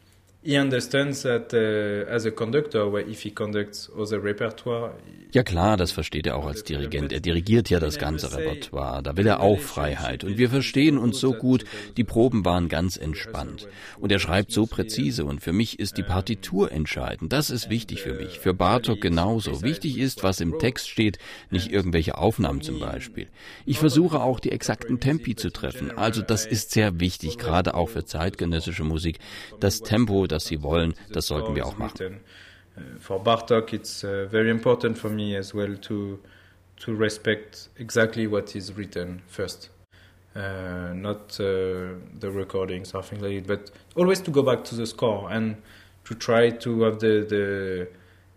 he 0.48 0.56
understands 0.56 1.22
that 1.22 1.52
uh, 1.52 2.10
as 2.10 2.24
a 2.24 2.30
conductor, 2.30 2.90
where 2.90 3.06
if 3.06 3.22
he 3.22 3.30
conducts 3.30 3.90
other 3.94 4.18
repertoire. 4.24 4.94
Ja 5.30 5.42
klar, 5.42 5.76
das 5.76 5.92
versteht 5.92 6.26
er 6.26 6.36
auch 6.36 6.46
als 6.46 6.64
Dirigent. 6.64 7.12
Er 7.12 7.20
dirigiert 7.20 7.68
ja 7.68 7.80
das 7.80 7.98
ganze 7.98 8.34
Repertoire. 8.34 9.02
Da 9.02 9.14
will 9.18 9.26
er 9.26 9.40
auch 9.40 9.60
Freiheit. 9.60 10.24
Und 10.24 10.38
wir 10.38 10.48
verstehen 10.48 10.96
uns 10.96 11.20
so 11.20 11.34
gut. 11.34 11.66
Die 11.98 12.04
Proben 12.04 12.46
waren 12.46 12.70
ganz 12.70 12.96
entspannt. 12.96 13.68
Und 14.00 14.10
er 14.10 14.20
schreibt 14.20 14.52
so 14.52 14.64
präzise. 14.64 15.26
Und 15.26 15.42
für 15.42 15.52
mich 15.52 15.78
ist 15.78 15.98
die 15.98 16.02
Partitur 16.02 16.72
entscheidend. 16.72 17.30
Das 17.30 17.50
ist 17.50 17.68
wichtig 17.68 18.00
für 18.00 18.14
mich. 18.14 18.38
Für 18.38 18.54
Bartok 18.54 19.02
genauso. 19.02 19.60
Wichtig 19.60 19.98
ist, 19.98 20.22
was 20.22 20.40
im 20.40 20.58
Text 20.58 20.88
steht, 20.88 21.18
nicht 21.50 21.70
irgendwelche 21.70 22.16
Aufnahmen 22.16 22.62
zum 22.62 22.80
Beispiel. 22.80 23.26
Ich 23.66 23.78
versuche 23.78 24.22
auch 24.22 24.40
die 24.40 24.50
exakten 24.50 24.98
Tempi 24.98 25.36
zu 25.36 25.50
treffen. 25.50 25.90
Also 25.90 26.22
das 26.22 26.46
ist 26.46 26.70
sehr 26.70 27.00
wichtig, 27.00 27.36
gerade 27.36 27.74
auch 27.74 27.90
für 27.90 28.06
zeitgenössische 28.06 28.84
Musik. 28.84 29.18
Das 29.60 29.82
Tempo, 29.82 30.26
das 30.26 30.37
sie 30.44 30.62
wollen, 30.62 30.94
das 31.10 31.26
sollten 31.26 31.54
wir 31.54 31.66
auch 31.66 31.78
machen. 31.78 32.20
Uh, 32.76 32.80
for 33.00 33.22
Bartok, 33.22 33.72
it's 33.72 34.04
uh, 34.04 34.26
very 34.30 34.50
important 34.50 34.98
for 34.98 35.10
me 35.10 35.36
as 35.36 35.54
well 35.54 35.76
to 35.76 36.18
to 36.76 36.94
respect 36.94 37.68
exactly 37.78 38.26
what 38.26 38.54
is 38.54 38.76
written 38.76 39.20
first. 39.26 39.70
Uh, 40.36 40.92
not 40.94 41.40
uh, 41.40 41.94
the 42.20 42.30
recordings 42.30 42.94
or 42.94 43.02
things 43.02 43.22
like 43.22 43.44
that, 43.44 43.46
but 43.46 43.70
always 43.96 44.20
to 44.20 44.30
go 44.30 44.42
back 44.42 44.62
to 44.62 44.76
the 44.76 44.86
score 44.86 45.28
and 45.30 45.56
to 46.04 46.14
try 46.14 46.50
to 46.50 46.82
have 46.82 47.00
the, 47.00 47.26
the 47.28 47.88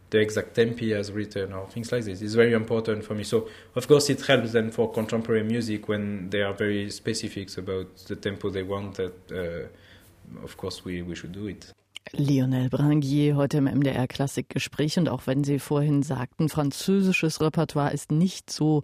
the 0.10 0.20
exact 0.20 0.56
tempi 0.56 0.94
as 0.94 1.12
written 1.12 1.54
or 1.54 1.66
things 1.68 1.92
like 1.92 2.04
this 2.04 2.22
is 2.22 2.36
very 2.36 2.54
important 2.54 3.04
for 3.04 3.16
me. 3.16 3.24
So 3.24 3.48
of 3.76 3.88
course 3.88 4.10
it 4.10 4.26
helps 4.26 4.52
then 4.52 4.72
for 4.72 4.92
contemporary 4.92 5.44
music 5.44 5.88
when 5.88 6.30
they 6.30 6.42
are 6.42 6.54
very 6.54 6.90
specific 6.90 7.58
about 7.58 7.96
the 8.08 8.16
tempo 8.16 8.50
they 8.50 8.64
want. 8.64 8.96
That 8.96 9.14
uh, 9.32 10.44
of 10.44 10.58
course 10.58 10.84
we 10.84 11.02
we 11.02 11.16
should 11.16 11.32
do 11.32 11.48
it. 11.48 11.72
Lionel 12.14 12.70
Branguier 12.70 13.36
heute 13.36 13.58
im 13.58 13.66
MDR 13.66 14.08
Klassikgespräch 14.08 14.98
und 14.98 15.08
auch 15.08 15.28
wenn 15.28 15.44
Sie 15.44 15.60
vorhin 15.60 16.04
sagten, 16.04 16.50
französisches 16.50 17.40
Repertoire 17.40 17.94
ist 17.94 18.12
nicht 18.12 18.50
so 18.50 18.84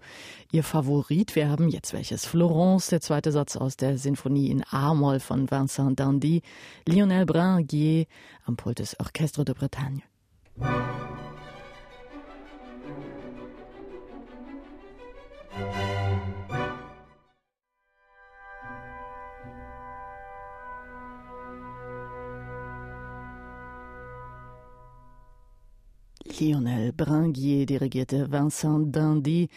Ihr 0.52 0.64
Favorit. 0.64 1.36
Wir 1.36 1.50
haben 1.50 1.70
jetzt 1.70 1.94
welches. 1.94 2.26
Florence, 2.26 2.88
der 2.88 3.02
zweite 3.02 3.32
Satz 3.32 3.58
aus 3.58 3.76
der 3.76 3.98
Sinfonie 3.98 4.50
in 4.50 4.64
A-Moll 4.70 5.20
von 5.20 5.52
Vincent 5.52 6.00
Dandy. 6.00 6.42
Lionel 6.88 7.26
Branguier 7.26 8.06
am 8.46 8.56
Pult 8.56 8.80
des 8.80 9.00
Orchestre 9.00 9.44
de 9.44 9.56
Bretagne. 9.56 10.04
Lionel 26.40 26.94
Branguier 26.94 27.66
dirigierte 27.66 28.32
Vincent 28.32 28.96
Dandy. 28.96 29.50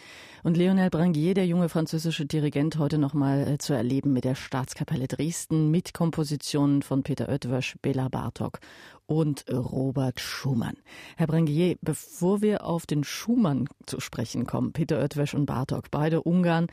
Und 0.43 0.57
Lionel 0.57 0.89
Branguier, 0.89 1.33
der 1.33 1.45
junge 1.45 1.69
französische 1.69 2.25
Dirigent, 2.25 2.79
heute 2.79 2.97
nochmal 2.97 3.47
äh, 3.47 3.57
zu 3.57 3.73
erleben 3.73 4.13
mit 4.13 4.23
der 4.23 4.35
Staatskapelle 4.35 5.07
Dresden 5.07 5.69
mit 5.69 5.93
Kompositionen 5.93 6.81
von 6.81 7.03
Peter 7.03 7.29
Oetwösch, 7.29 7.75
Bela 7.81 8.09
Bartok 8.09 8.59
und 9.05 9.45
Robert 9.51 10.19
Schumann. 10.19 10.77
Herr 11.17 11.27
Branguier, 11.27 11.75
bevor 11.81 12.41
wir 12.41 12.65
auf 12.65 12.85
den 12.85 13.03
Schumann 13.03 13.67
zu 13.85 13.99
sprechen 13.99 14.47
kommen, 14.47 14.73
Peter 14.73 14.99
Oetwösch 14.99 15.33
und 15.35 15.45
Bartok, 15.45 15.91
beide 15.91 16.23
Ungarn, 16.23 16.67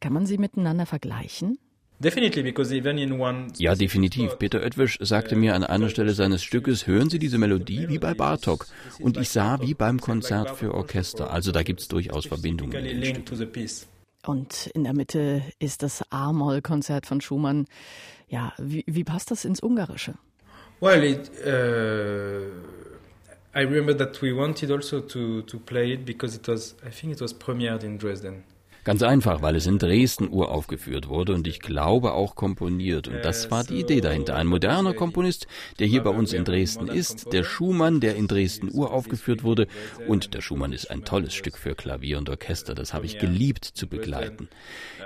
kann 0.00 0.12
man 0.12 0.26
sie 0.26 0.38
miteinander 0.38 0.86
vergleichen? 0.86 1.58
Ja, 1.98 3.74
definitiv. 3.74 4.38
Peter 4.38 4.60
Oetwisch 4.60 4.98
sagte 5.00 5.34
mir 5.34 5.54
an 5.54 5.64
einer 5.64 5.88
Stelle 5.88 6.12
seines 6.12 6.42
Stückes, 6.42 6.86
hören 6.86 7.08
Sie 7.08 7.18
diese 7.18 7.38
Melodie 7.38 7.88
wie 7.88 7.98
bei 7.98 8.12
Bartok. 8.12 8.66
Und 9.00 9.16
ich 9.16 9.30
sah 9.30 9.60
wie 9.62 9.72
beim 9.72 10.00
Konzert 10.00 10.50
für 10.56 10.74
Orchester. 10.74 11.30
Also 11.30 11.52
da 11.52 11.62
gibt 11.62 11.80
es 11.80 11.88
durchaus 11.88 12.26
Verbindungen 12.26 12.84
in 12.84 13.00
den 13.00 13.24
Und 14.26 14.66
in 14.74 14.84
der 14.84 14.92
Mitte 14.92 15.42
ist 15.58 15.82
das 15.82 16.04
A-Moll-Konzert 16.10 17.06
von 17.06 17.20
Schumann. 17.20 17.66
Ja, 18.28 18.52
wie, 18.58 18.84
wie, 18.86 19.04
passt 19.04 19.30
das 19.30 19.44
ins 19.44 19.62
Ungarische? 19.62 20.14
Well, 20.80 21.02
it, 21.02 21.30
uh, 21.46 22.50
I 23.56 23.62
remember 23.62 23.96
that 23.96 24.20
we 24.20 24.36
wanted 24.36 24.70
also 24.70 25.00
to, 25.00 25.42
to 25.42 25.58
play 25.58 25.94
it 25.94 26.04
because 26.04 26.36
it 26.36 26.46
was, 26.48 26.74
I 26.84 26.90
think 26.90 27.14
it 27.14 27.20
was 27.20 27.32
premiered 27.32 27.84
in 27.84 27.98
Dresden. 27.98 28.42
Ganz 28.86 29.02
einfach, 29.02 29.42
weil 29.42 29.56
es 29.56 29.66
in 29.66 29.80
Dresden 29.80 30.28
uraufgeführt 30.28 31.08
wurde 31.08 31.34
und 31.34 31.48
ich 31.48 31.58
glaube 31.58 32.12
auch 32.12 32.36
komponiert. 32.36 33.08
Und 33.08 33.24
das 33.24 33.50
war 33.50 33.64
die 33.64 33.80
Idee 33.80 34.00
dahinter. 34.00 34.36
Ein 34.36 34.46
moderner 34.46 34.94
Komponist, 34.94 35.48
der 35.80 35.88
hier 35.88 36.04
bei 36.04 36.10
uns 36.10 36.32
in 36.32 36.44
Dresden 36.44 36.86
ist, 36.86 37.32
der 37.32 37.42
Schumann, 37.42 37.98
der 37.98 38.14
in 38.14 38.28
Dresden 38.28 38.70
uraufgeführt 38.72 39.42
wurde. 39.42 39.66
Und 40.06 40.34
der 40.34 40.40
Schumann 40.40 40.72
ist 40.72 40.88
ein 40.88 41.04
tolles 41.04 41.34
Stück 41.34 41.58
für 41.58 41.74
Klavier 41.74 42.16
und 42.18 42.30
Orchester. 42.30 42.76
Das 42.76 42.94
habe 42.94 43.06
ich 43.06 43.18
geliebt 43.18 43.64
zu 43.64 43.88
begleiten. 43.88 44.48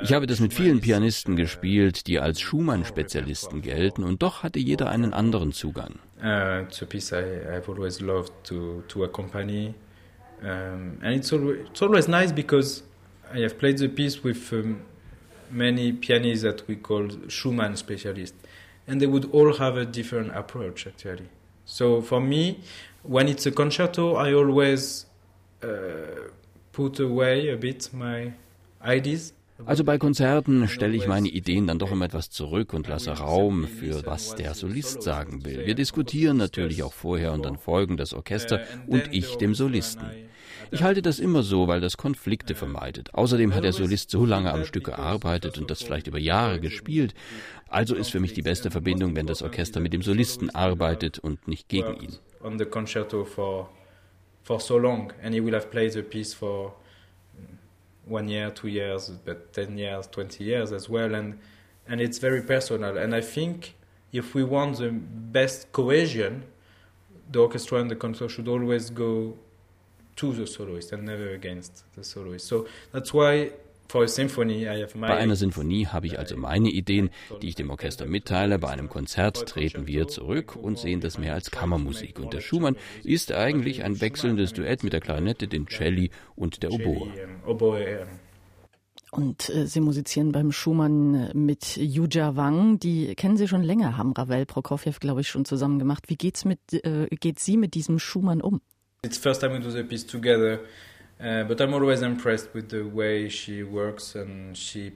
Ich 0.03 0.13
habe 0.13 0.27
das 0.27 0.41
mit 0.41 0.53
vielen 0.53 0.83
Pianisten 0.83 1.35
gespielt, 1.35 2.07
die 2.07 2.21
als 2.21 2.39
Schumann-Spezialisten 2.43 3.63
gelten. 3.63 4.05
Und 4.05 4.23
doch 4.23 4.43
hatte 4.43 4.59
jeder 4.59 4.91
einen 4.91 5.15
anderen 5.15 5.53
Zugang. 5.53 5.95
Uh, 6.23 6.65
it's 6.67 6.83
a 6.83 6.85
piece 6.85 7.13
I, 7.13 7.57
I've 7.57 7.67
always 7.67 8.03
loved 8.03 8.33
to, 8.45 8.83
to 8.89 9.05
accompany. 9.05 9.73
Um, 10.43 10.99
and 11.01 11.17
it's 11.17 11.33
always, 11.33 11.61
it's 11.71 11.81
always 11.81 12.09
nice 12.09 12.31
because 12.31 12.83
I 13.33 13.39
have 13.41 13.59
played 13.59 13.79
the 13.79 13.89
piece 13.89 14.23
with 14.25 14.53
um, 14.53 14.83
many 15.51 15.93
pianists 15.93 16.43
that 16.43 16.67
we 16.67 16.77
call 16.77 17.09
Schumann 17.29 17.77
specialists, 17.77 18.37
and 18.87 19.01
they 19.01 19.07
would 19.07 19.31
all 19.33 19.57
have 19.57 19.77
a 19.77 19.85
different 19.85 20.35
approach 20.35 20.87
actually. 20.87 21.29
So 21.65 22.03
for 22.03 22.21
me, 22.21 22.61
when 23.03 23.29
it's 23.29 23.47
a 23.47 23.53
concerto, 23.53 24.17
I 24.17 24.35
always 24.35 25.07
uh, 25.63 26.31
put 26.73 26.99
away 26.99 27.49
a 27.51 27.57
bit 27.57 27.89
my 27.93 28.33
ideas. 28.83 29.33
Also 29.67 29.85
bei 29.85 29.99
Konzerten 29.99 30.69
stelle 30.69 30.97
ich 30.97 31.07
meine 31.07 31.29
Ideen 31.29 31.67
dann 31.67 31.79
doch 31.79 31.93
immer 31.93 32.07
etwas 32.07 32.31
zurück 32.31 32.73
und 32.73 32.89
lasse 32.89 33.11
Raum 33.11 33.67
für 33.67 34.07
was 34.07 34.35
der 34.35 34.55
Solist 34.55 35.03
sagen 35.03 35.45
will. 35.45 35.67
Wir 35.67 35.75
diskutieren 35.75 36.39
natürlich 36.39 36.83
auch 36.83 36.95
vorher 36.95 37.33
und 37.33 37.45
dann 37.45 37.59
folgen 37.59 37.99
das 37.99 38.15
Orchester 38.15 38.63
und 38.87 39.13
ich 39.13 39.37
dem 39.37 39.55
Solisten. 39.55 40.07
Ich 40.73 40.83
halte 40.83 41.03
das 41.03 41.19
immer 41.19 41.43
so, 41.43 41.67
weil 41.69 41.81
das 41.81 41.97
Konflikte 41.97 42.55
vermeidet. 42.55 43.13
Außerdem 43.15 43.55
hat 43.55 43.65
der 43.65 43.73
Solist 43.73 44.11
so 44.11 44.25
lange 44.25 44.53
am 44.53 44.65
Stück 44.65 44.85
gearbeitet 44.85 45.59
und 45.59 45.71
das 45.71 45.83
vielleicht 45.83 46.07
über 46.07 46.19
Jahre 46.19 46.61
gespielt. 46.61 47.15
Also 47.69 47.95
ist 47.95 48.11
für 48.11 48.21
mich 48.21 48.35
die 48.35 48.43
beste 48.43 48.71
Verbindung, 48.71 49.17
wenn 49.17 49.27
das 49.27 49.43
Orchester 49.43 49.81
mit 49.81 49.93
dem 49.93 50.03
Solisten 50.03 50.51
arbeitet 50.51 51.19
und 51.19 51.49
nicht 51.49 51.69
gegen 51.69 51.97
ihn. 51.97 52.17
One 58.09 58.29
year, 58.29 58.53
two 58.53 58.67
years, 58.67 59.13
but 59.25 59.53
ten 59.53 59.79
years, 59.79 60.11
twenty 60.11 60.43
years 60.43 60.73
as 60.73 60.89
well, 60.91 61.15
and 61.15 61.35
and 61.87 62.01
it's 62.01 62.19
very 62.19 62.43
personal. 62.43 62.99
And 62.99 63.15
I 63.15 63.21
think 63.21 63.75
if 64.13 64.35
we 64.35 64.43
want 64.43 64.79
the 64.79 64.91
best 64.91 65.71
cohesion, 65.73 66.43
the 67.31 67.39
orchestra 67.41 67.81
and 67.81 67.91
the 67.91 67.97
concerto 67.97 68.29
should 68.29 68.49
always 68.49 68.91
go 68.91 69.37
to 70.21 70.33
the 70.33 70.47
soloist 70.47 70.93
and 70.93 71.05
never 71.05 71.35
against 71.35 71.85
the 71.97 72.05
soloist. 72.05 72.47
So 72.47 72.67
that's 72.93 73.13
why 73.13 73.53
bei 73.93 75.17
einer 75.17 75.35
Sinfonie 75.35 75.87
habe 75.89 76.07
ich 76.07 76.17
also 76.17 76.37
meine 76.37 76.69
Ideen, 76.69 77.11
die 77.43 77.49
ich 77.49 77.57
dem 77.57 77.71
Orchester 77.71 78.07
mitteile. 78.07 78.61
Bei 78.61 78.69
einem 78.69 78.89
Konzert 78.89 79.49
treten 79.49 79.89
wir 79.89 80.07
zurück 80.07 80.55
und 80.55 80.79
sehen 80.79 81.01
das 81.01 81.19
mehr 81.19 81.35
als 81.35 81.51
Kammermusik. 81.51 82.21
Und 82.21 82.33
der 82.33 82.41
Schumann 82.41 82.77
ist 83.03 83.33
eigentlich 83.33 83.83
ein 83.83 84.01
wechselndes 84.01 84.53
Duett 84.53 84.85
mit 84.85 84.93
der 84.93 85.01
Klarinette, 85.01 85.49
dem 85.49 85.67
Celli 85.67 86.13
und 86.37 86.63
der 86.63 86.71
Oboe. 86.71 87.09
Und 89.11 89.49
äh, 89.49 89.67
Sie 89.67 89.81
musizieren 89.81 90.31
beim 90.31 90.53
Schumann 90.53 91.15
äh, 91.15 91.35
mit 91.37 91.77
Yuja 91.77 92.37
Wang. 92.37 92.79
Die 92.79 93.17
kennen 93.17 93.37
Sie 93.37 93.49
schon 93.49 93.65
länger, 93.65 93.97
haben 93.97 94.13
Ravel, 94.13 94.47
Prokofjew, 94.47 94.93
glaube 95.01 95.23
ich, 95.23 95.29
schon 95.29 95.45
zusammen 95.45 95.81
gemacht. 95.81 96.05
Wie 96.07 96.17
geht's 96.17 96.45
mit, 96.45 96.61
äh, 96.73 97.09
geht 97.09 97.41
sie 97.41 97.57
mit 97.57 97.75
diesem 97.75 97.99
Schumann 97.99 98.41
um? 98.41 98.61
It's 99.03 99.17
first 99.17 99.41
time 99.41 99.53
we 99.53 99.61
do 99.61 99.71
the 99.71 99.83
piece 99.83 100.05
together. 100.05 100.61
Uh, 101.19 101.45
but 101.45 101.59
I'm 101.59 101.73
always 101.73 102.03
impressed 102.03 102.53
with 102.53 102.69
the 102.69 102.83
way 102.83 103.31
she 103.31 103.63
works 103.63 104.15
and 104.15 104.55
she 104.55 104.91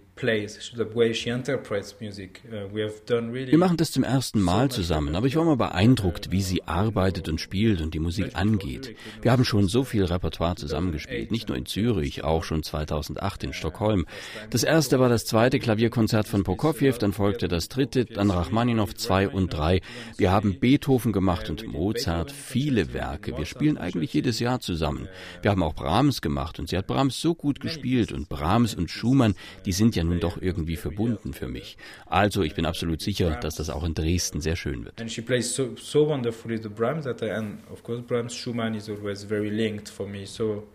Uh, 2.49 2.73
Wir 2.73 3.59
machen 3.59 3.77
das 3.77 3.91
zum 3.91 4.05
ersten 4.05 4.41
Mal 4.41 4.71
zusammen, 4.71 5.17
aber 5.17 5.27
ich 5.27 5.35
war 5.35 5.45
mal 5.45 5.57
beeindruckt, 5.57 6.31
wie 6.31 6.41
sie 6.41 6.63
arbeitet 6.63 7.29
und 7.29 7.41
spielt 7.41 7.81
und 7.81 7.95
die 7.95 7.99
Musik 7.99 8.37
angeht. 8.37 8.95
Wir 9.23 9.33
haben 9.33 9.45
schon 9.45 9.67
so 9.67 9.83
viel 9.83 10.05
Repertoire 10.05 10.55
zusammengespielt, 10.55 11.33
nicht 11.33 11.49
nur 11.49 11.59
in 11.59 11.67
Zürich, 11.67 12.23
auch 12.23 12.45
schon 12.45 12.63
2008 12.63 13.43
in 13.43 13.53
Stockholm. 13.53 14.07
Das 14.51 14.63
erste 14.63 15.01
war 15.01 15.09
das 15.09 15.25
zweite 15.25 15.59
Klavierkonzert 15.59 16.29
von 16.29 16.45
Prokofjew, 16.45 16.93
dann 16.99 17.13
folgte 17.13 17.49
das 17.49 17.69
dritte, 17.69 18.05
dann 18.05 18.31
Rachmaninow 18.31 18.95
2 18.95 19.29
und 19.31 19.53
3. 19.53 19.81
Wir 20.17 20.31
haben 20.31 20.61
Beethoven 20.61 21.13
gemacht 21.13 21.51
und 21.51 21.67
Mozart, 21.67 22.31
viele 22.31 22.93
Werke. 22.95 23.37
Wir 23.37 23.47
spielen 23.47 23.79
eigentlich 23.79 24.15
jedes 24.15 24.39
Jahr 24.39 24.61
zusammen. 24.61 25.09
Wir 25.43 25.51
haben 25.51 25.63
auch 25.65 25.75
Brahms 25.75 26.23
gemacht 26.23 26.61
und 26.61 26.69
sie 26.69 26.79
hat 26.79 26.87
Brahms 26.87 27.21
so 27.21 27.35
gut 27.35 27.59
gespielt 27.59 28.13
und 28.13 28.29
Brahms 28.29 28.77
und 28.77 28.91
Schumann, 28.93 29.35
die 29.67 29.73
sind 29.73 29.97
ja 29.97 30.04
ja 30.05 30.11
nun 30.11 30.21
doch 30.21 30.41
irgendwie 30.41 30.77
verbunden 30.77 31.33
für 31.33 31.49
mich. 31.49 31.77
Also 32.07 32.43
ich 32.43 32.55
bin 32.55 32.67
absolut 32.67 33.01
sicher, 33.01 33.37
dass 33.37 33.57
das 33.57 33.71
auch 33.71 33.85
in 33.85 33.95
Dresden 33.95 34.41
sehr 34.41 34.57
schön 34.57 34.85
wird. 34.85 35.01
And 35.01 35.11
she 35.11 35.23
plays 35.23 35.55
so, 35.55 35.75
so 35.77 36.09
wonderfully 36.09 36.59
the 36.63 36.69
Brahms 36.69 37.05
that 37.05 37.23
I, 37.23 37.31
and 37.31 37.59
of 37.71 37.83
course 37.83 38.03
Brahms 38.03 38.35
Schumann 38.35 38.75
is 38.75 38.89
always 38.89 39.25
very 39.25 39.51
linked 39.51 39.89
for 39.89 40.07
me. 40.07 40.27
So 40.27 40.69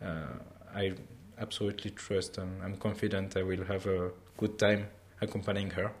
uh, 0.00 0.76
I 0.76 0.94
absolutely 1.38 1.90
trust 1.92 2.38
and 2.38 2.62
I'm 2.62 2.78
confident 2.78 3.36
I 3.36 3.42
will 3.42 3.64
have 3.66 3.86
a 3.86 4.10
good 4.36 4.58
time 4.58 4.86
accompanying 5.20 5.70
her. 5.74 5.92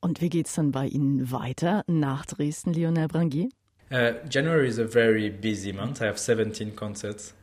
Und 0.00 0.20
wie 0.20 0.28
geht's 0.28 0.54
dann 0.54 0.70
bei 0.70 0.86
Ihnen 0.86 1.32
weiter 1.32 1.82
nach 1.88 2.24
Dresden, 2.24 2.72
Lionel 2.72 3.08
Brangier? 3.08 3.48
Uh, 3.90 4.12
January 4.28 4.68
is 4.68 4.78
a 4.78 4.86
very 4.86 5.30
busy 5.30 5.72
month. 5.72 6.00
I 6.02 6.06
have 6.06 6.18
17 6.18 6.76
concerts 6.76 7.34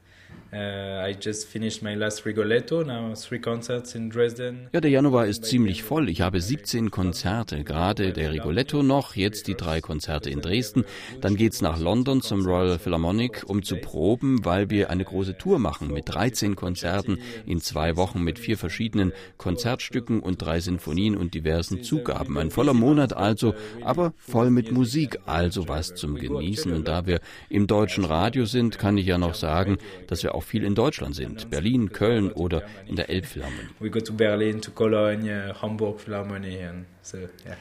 Uh, 0.52 1.06
ja, 4.72 4.82
der 4.82 4.92
Januar 4.92 5.26
ist 5.26 5.46
ziemlich 5.46 5.84
voll. 5.84 6.10
Ich 6.10 6.22
habe 6.22 6.40
17 6.40 6.92
Konzerte, 6.92 7.64
gerade 7.64 8.14
der 8.14 8.32
Rigoletto 8.32 8.84
noch, 8.84 9.16
jetzt 9.16 9.48
die 9.48 9.56
drei 9.56 9.82
Konzerte 9.82 10.30
in 10.30 10.42
Dresden. 10.42 10.86
Dann 11.20 11.36
geht's 11.36 11.62
nach 11.62 11.80
London 11.80 12.22
zum 12.22 12.46
Royal 12.46 12.80
Philharmonic, 12.80 13.44
um 13.48 13.64
zu 13.64 13.78
proben, 13.78 14.46
weil 14.46 14.70
wir 14.70 14.90
eine 14.92 15.04
große 15.04 15.38
Tour 15.38 15.60
machen 15.60 15.92
mit 15.92 16.08
13 16.08 16.56
Konzerten 16.56 17.18
in 17.46 17.60
zwei 17.60 17.98
Wochen 17.98 18.24
mit 18.24 18.40
vier 18.40 18.58
verschiedenen 18.58 19.14
Konzertstücken 19.38 20.20
und 20.20 20.42
drei 20.42 20.60
Sinfonien 20.60 21.18
und 21.18 21.34
diversen 21.34 21.84
Zugaben. 21.84 22.38
Ein 22.38 22.52
voller 22.52 22.74
Monat 22.74 23.14
also, 23.14 23.56
aber 23.82 24.14
voll 24.18 24.52
mit 24.52 24.72
Musik, 24.72 25.20
also 25.26 25.68
was 25.68 25.96
zum 25.96 26.16
Genießen. 26.16 26.72
Und 26.72 26.88
da 26.88 27.06
wir 27.06 27.20
im 27.50 27.68
deutschen 27.68 28.06
Radio 28.06 28.46
sind, 28.46 28.78
kann 28.78 28.98
ich 28.98 29.08
ja 29.08 29.18
noch 29.18 29.34
sagen, 29.34 29.78
dass 30.08 30.24
wir 30.24 30.35
auch 30.36 30.44
viel 30.44 30.64
in 30.64 30.76
Deutschland 30.76 31.16
sind. 31.16 31.50
Berlin, 31.50 31.92
Köln 31.92 32.32
oder 32.32 32.64
in 32.88 32.96
der 32.96 33.10
Elbphilharmonie. 33.10 33.70
We 33.80 33.90
go 33.90 34.00
to 34.00 34.14
Berlin, 34.14 34.62
to 34.62 34.72
Cologne, 34.72 35.54
Hamburg 35.62 36.00
Philharmonie. 36.02 36.64
And 36.64 36.86
so, 37.02 37.18
yeah. 37.18 37.58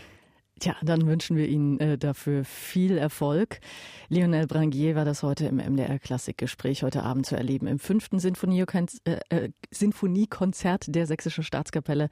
Tja, 0.60 0.76
dann 0.82 1.06
wünschen 1.06 1.36
wir 1.36 1.48
Ihnen 1.48 1.80
äh, 1.80 1.98
dafür 1.98 2.44
viel 2.44 2.96
Erfolg. 2.96 3.58
Lionel 4.08 4.46
Brangier 4.46 4.94
war 4.94 5.04
das 5.04 5.24
heute 5.24 5.46
im 5.46 5.56
MDR 5.56 5.98
Klassikgespräch 5.98 6.84
heute 6.84 7.02
Abend 7.02 7.26
zu 7.26 7.34
erleben 7.36 7.66
im 7.66 7.80
fünften 7.80 8.20
Sinfoniekonzert 8.20 9.00
äh, 9.04 9.18
äh, 9.30 9.50
Sinfoniekonzert 9.72 10.94
der 10.94 11.06
Sächsischen 11.06 11.42
Staatskapelle 11.42 12.08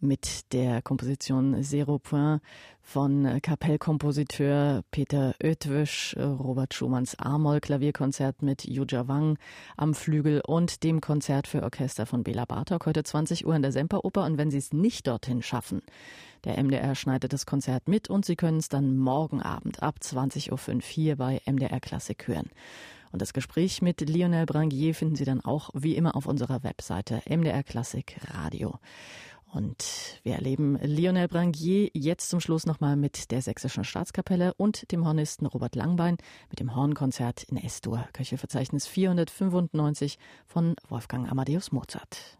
mit 0.00 0.52
der 0.52 0.82
Komposition 0.82 1.62
Zero 1.62 1.98
Point 1.98 2.42
von 2.88 3.42
Kapellkompositeur 3.42 4.82
Peter 4.90 5.34
Oetwisch, 5.42 6.16
Robert 6.16 6.72
Schumanns 6.72 7.18
A-Moll 7.18 7.60
Klavierkonzert 7.60 8.40
mit 8.40 8.64
Yuja 8.64 9.06
Wang 9.06 9.36
am 9.76 9.92
Flügel 9.92 10.40
und 10.40 10.82
dem 10.84 11.02
Konzert 11.02 11.46
für 11.46 11.62
Orchester 11.62 12.06
von 12.06 12.24
Bela 12.24 12.46
Bartok 12.46 12.86
heute 12.86 13.02
20 13.02 13.46
Uhr 13.46 13.54
in 13.54 13.60
der 13.60 13.72
Semperoper 13.72 14.24
und 14.24 14.38
wenn 14.38 14.50
Sie 14.50 14.56
es 14.56 14.72
nicht 14.72 15.06
dorthin 15.06 15.42
schaffen, 15.42 15.82
der 16.44 16.56
MDR 16.56 16.94
schneidet 16.94 17.34
das 17.34 17.44
Konzert 17.44 17.88
mit 17.88 18.08
und 18.08 18.24
Sie 18.24 18.36
können 18.36 18.58
es 18.58 18.70
dann 18.70 18.96
morgen 18.96 19.42
Abend 19.42 19.82
ab 19.82 19.96
20.05 20.00 20.50
Uhr 20.50 20.80
hier 20.82 21.16
bei 21.16 21.42
MDR 21.44 21.80
Klassik 21.80 22.26
hören. 22.26 22.48
Und 23.12 23.22
das 23.22 23.34
Gespräch 23.34 23.82
mit 23.82 24.00
Lionel 24.00 24.46
Brangier 24.46 24.94
finden 24.94 25.16
Sie 25.16 25.24
dann 25.24 25.42
auch 25.42 25.70
wie 25.74 25.94
immer 25.94 26.16
auf 26.16 26.26
unserer 26.26 26.62
Webseite 26.62 27.20
MDR 27.28 27.62
Klassik 27.62 28.16
Radio. 28.32 28.78
Und 29.52 30.20
wir 30.22 30.34
erleben 30.34 30.78
Lionel 30.82 31.28
Brangier 31.28 31.90
jetzt 31.94 32.28
zum 32.28 32.40
Schluss 32.40 32.66
nochmal 32.66 32.96
mit 32.96 33.30
der 33.30 33.42
Sächsischen 33.42 33.84
Staatskapelle 33.84 34.54
und 34.54 34.92
dem 34.92 35.06
Hornisten 35.06 35.46
Robert 35.46 35.74
Langbein 35.74 36.18
mit 36.50 36.60
dem 36.60 36.76
Hornkonzert 36.76 37.44
in 37.44 37.56
S-Dur, 37.56 38.06
Köchelverzeichnis 38.12 38.86
495 38.86 40.18
von 40.46 40.76
Wolfgang 40.88 41.30
Amadeus 41.30 41.72
Mozart. 41.72 42.37